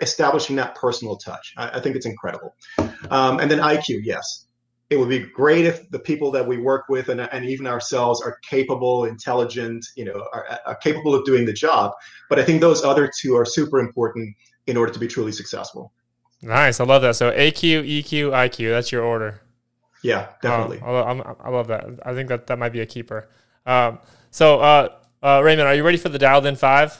[0.00, 1.52] establishing that personal touch.
[1.56, 2.54] I, I think it's incredible.
[3.10, 4.46] Um, and then IQ, yes,
[4.90, 8.22] it would be great if the people that we work with and, and even ourselves
[8.22, 11.92] are capable, intelligent, you know, are, are, capable of doing the job.
[12.30, 14.34] But I think those other two are super important
[14.66, 15.92] in order to be truly successful.
[16.42, 17.16] Nice, I love that.
[17.16, 18.70] So AQ, EQ, IQ.
[18.70, 19.40] That's your order.
[20.02, 20.80] Yeah, definitely.
[20.80, 21.84] I, I love that.
[22.04, 23.28] I think that that might be a keeper.
[23.66, 23.98] Um,
[24.30, 24.88] so, uh,
[25.22, 26.96] uh, Raymond, are you ready for the dialed in five?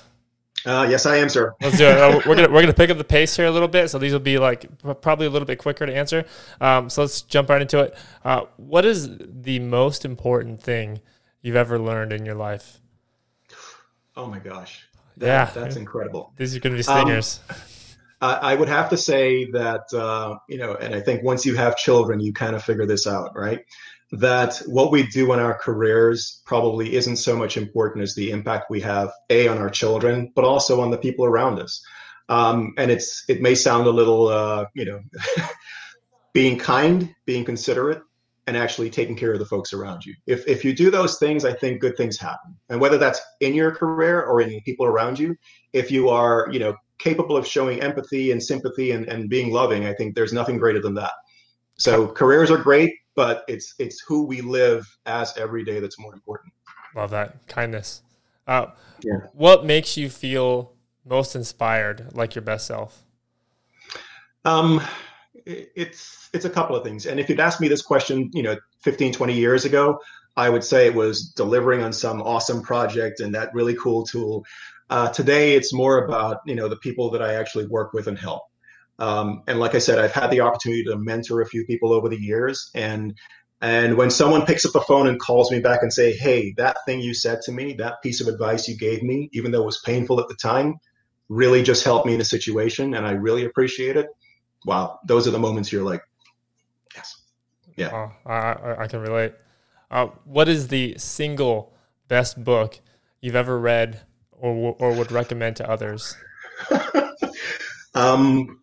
[0.67, 1.55] Uh, yes, I am, sir.
[1.63, 1.97] Let's do it.
[1.97, 4.13] Uh, we're gonna we're gonna pick up the pace here a little bit, so these
[4.13, 4.67] will be like
[5.01, 6.25] probably a little bit quicker to answer.
[6.61, 7.97] Um, so let's jump right into it.
[8.25, 11.01] Uh, what is the most important thing
[11.43, 12.81] you've ever learned in your life?
[14.17, 16.33] Oh my gosh, that, yeah, that's incredible.
[16.37, 17.39] These are going to be stingers.
[17.49, 17.57] Um,
[18.21, 21.77] I would have to say that uh, you know, and I think once you have
[21.77, 23.61] children, you kind of figure this out, right?
[24.13, 28.71] that what we do in our careers probably isn't so much important as the impact
[28.71, 31.85] we have a on our children but also on the people around us.
[32.29, 35.01] Um, and it's it may sound a little uh, you know
[36.33, 38.03] being kind being considerate
[38.47, 40.15] and actually taking care of the folks around you.
[40.27, 42.57] If, if you do those things i think good things happen.
[42.69, 45.37] And whether that's in your career or in people around you
[45.73, 49.87] if you are you know capable of showing empathy and sympathy and, and being loving
[49.87, 51.13] i think there's nothing greater than that
[51.77, 56.15] so careers are great but it's it's who we live as every day that's more
[56.15, 56.53] important.
[56.95, 58.03] Love that kindness.
[58.47, 58.67] Uh,
[59.03, 59.17] yeah.
[59.33, 60.73] What makes you feel
[61.05, 63.03] most inspired, like your best self?
[64.45, 64.81] Um,
[65.45, 67.07] it's it's a couple of things.
[67.07, 69.99] And if you'd asked me this question, you know, 15, 20 years ago,
[70.37, 74.45] I would say it was delivering on some awesome project and that really cool tool.
[74.91, 78.19] Uh, today, it's more about you know the people that I actually work with and
[78.19, 78.43] help.
[78.99, 82.09] Um, and like I said, I've had the opportunity to mentor a few people over
[82.09, 82.71] the years.
[82.75, 83.15] And
[83.61, 86.79] and when someone picks up the phone and calls me back and say, "Hey, that
[86.87, 89.67] thing you said to me, that piece of advice you gave me, even though it
[89.67, 90.77] was painful at the time,
[91.29, 94.07] really just helped me in a situation, and I really appreciate it."
[94.65, 96.03] Wow, those are the moments you're like,
[96.95, 97.23] "Yes,
[97.77, 99.35] yeah." Oh, I, I can relate.
[99.91, 101.75] Uh, what is the single
[102.09, 102.81] best book
[103.21, 104.03] you've ever read
[104.41, 106.17] or or would recommend to others?
[107.95, 108.61] um,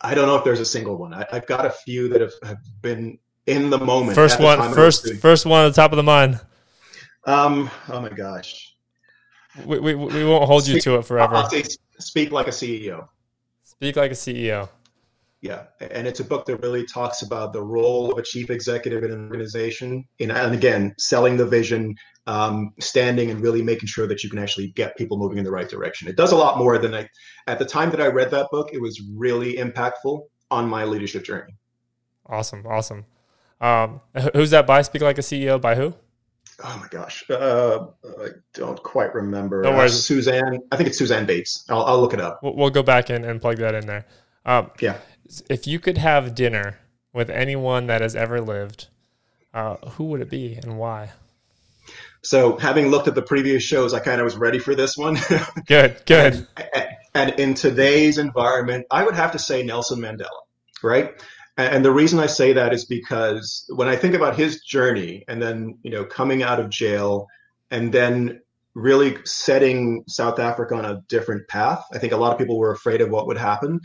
[0.00, 1.14] I don't know if there's a single one.
[1.14, 4.14] I, have got a few that have, have been in the moment.
[4.14, 6.40] First one, first, first one at the top of the mind.
[7.24, 7.70] Um.
[7.88, 8.74] Oh my gosh.
[9.64, 11.48] We we, we won't hold speak, you to it forever.
[11.98, 13.08] Speak like a CEO.
[13.62, 14.68] Speak like a CEO.
[15.40, 19.04] Yeah, and it's a book that really talks about the role of a chief executive
[19.04, 21.94] in an organization, in, and again, selling the vision,
[22.26, 25.50] um, standing and really making sure that you can actually get people moving in the
[25.50, 26.08] right direction.
[26.08, 27.08] It does a lot more than I.
[27.46, 31.24] At the time that I read that book, it was really impactful on my leadership
[31.24, 31.54] journey.
[32.26, 33.04] Awesome, awesome.
[33.60, 34.00] Um,
[34.34, 34.82] who's that by?
[34.82, 35.94] Speak like a CEO by who?
[36.62, 37.86] Oh my gosh, uh,
[38.20, 39.62] I don't quite remember.
[39.62, 41.64] No uh, Suzanne, I think it's Suzanne Bates.
[41.68, 42.40] I'll, I'll look it up.
[42.42, 44.06] We'll, we'll go back in and plug that in there.
[44.46, 44.98] Um, yeah.
[45.50, 46.78] If you could have dinner
[47.12, 48.86] with anyone that has ever lived,
[49.52, 51.10] uh, who would it be and why?
[52.24, 55.18] So, having looked at the previous shows, I kind of was ready for this one.
[55.66, 56.46] good, good.
[56.74, 60.28] And, and, in today's environment, I would have to say Nelson Mandela,
[60.82, 61.22] right?
[61.56, 65.40] And the reason I say that is because when I think about his journey and
[65.40, 67.28] then, you know, coming out of jail
[67.70, 68.40] and then
[68.74, 72.72] really setting South Africa on a different path, I think a lot of people were
[72.72, 73.80] afraid of what would happen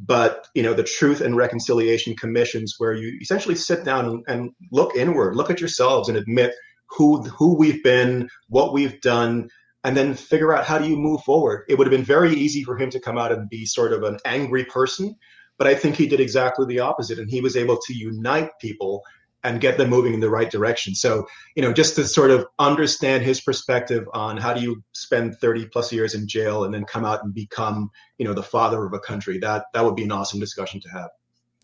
[0.00, 4.50] but you know the truth and reconciliation commissions where you essentially sit down and, and,
[4.70, 6.54] look inward look at yourselves and admit
[6.90, 9.48] who who we've been what we've done
[9.84, 12.64] and then figure out how do you move forward it would have been very easy
[12.64, 15.14] for him to come out and be sort of an angry person
[15.56, 19.02] but i think he did exactly the opposite and he was able to unite people
[19.44, 20.94] and get them moving in the right direction.
[20.94, 25.36] So, you know, just to sort of understand his perspective on how do you spend
[25.38, 28.84] 30 plus years in jail and then come out and become, you know, the father
[28.84, 31.10] of a country, that that would be an awesome discussion to have.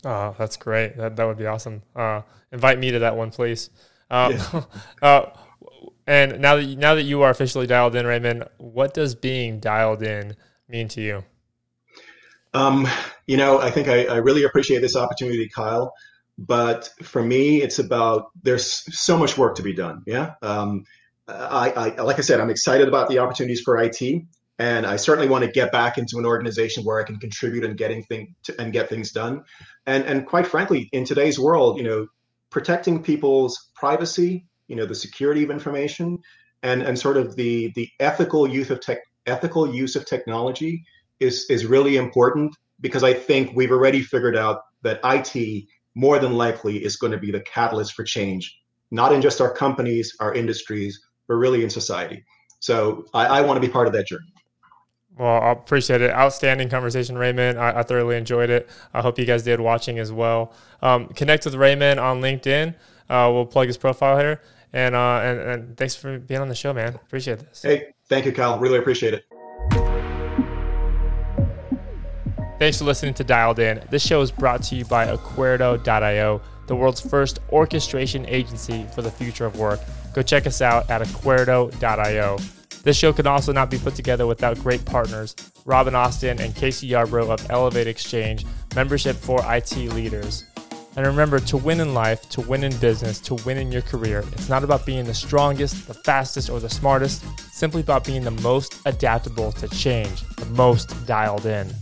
[0.05, 0.97] Oh, that's great.
[0.97, 1.81] That that would be awesome.
[1.95, 2.21] Uh,
[2.51, 3.69] invite me to that one, please.
[4.15, 4.63] Um, yeah.
[5.01, 5.25] uh,
[6.07, 9.59] and now that you, now that you are officially dialed in, Raymond, what does being
[9.59, 10.35] dialed in
[10.69, 11.23] mean to you?
[12.53, 12.87] Um,
[13.27, 15.93] you know, I think I, I really appreciate this opportunity, Kyle.
[16.37, 20.03] But for me, it's about there's so much work to be done.
[20.05, 20.33] Yeah.
[20.41, 20.85] Um,
[21.27, 24.01] I, I, like I said, I'm excited about the opportunities for IT,
[24.59, 27.77] and I certainly want to get back into an organization where I can contribute and
[27.77, 29.43] getting thing to, and get things done.
[29.85, 32.07] And and quite frankly, in today's world, you know,
[32.55, 36.17] protecting people's privacy, you know, the security of information,
[36.63, 40.81] and and sort of the the ethical use of tech ethical use of technology
[41.19, 46.37] is is really important because I think we've already figured out that IT more than
[46.37, 48.57] likely is going to be the catalyst for change,
[48.89, 50.97] not in just our companies, our industries,
[51.27, 52.23] but really in society.
[52.61, 54.31] So I, I want to be part of that journey.
[55.17, 56.11] Well, I appreciate it.
[56.11, 57.57] Outstanding conversation, Raymond.
[57.57, 58.69] I, I, thoroughly enjoyed it.
[58.93, 60.53] I hope you guys did watching as well.
[60.81, 62.75] Um, connect with Raymond on LinkedIn.
[63.09, 64.41] Uh, we'll plug his profile here.
[64.73, 66.95] And, uh, and and thanks for being on the show, man.
[66.95, 67.61] Appreciate this.
[67.61, 68.59] Hey, thank you, Kyle.
[68.59, 69.25] Really appreciate it.
[72.59, 73.81] Thanks for listening to Dialed In.
[73.89, 79.11] This show is brought to you by Acuerdo.io, the world's first orchestration agency for the
[79.11, 79.79] future of work.
[80.13, 82.37] Go check us out at Acuerdo.io.
[82.85, 86.87] This show could also not be put together without great partners, Robin Austin and Casey
[86.87, 90.45] Yarbrough of Elevate Exchange, membership for IT leaders.
[90.95, 94.23] And remember, to win in life, to win in business, to win in your career,
[94.33, 97.23] it's not about being the strongest, the fastest, or the smartest.
[97.39, 101.73] It's simply about being the most adaptable to change, the most dialed in.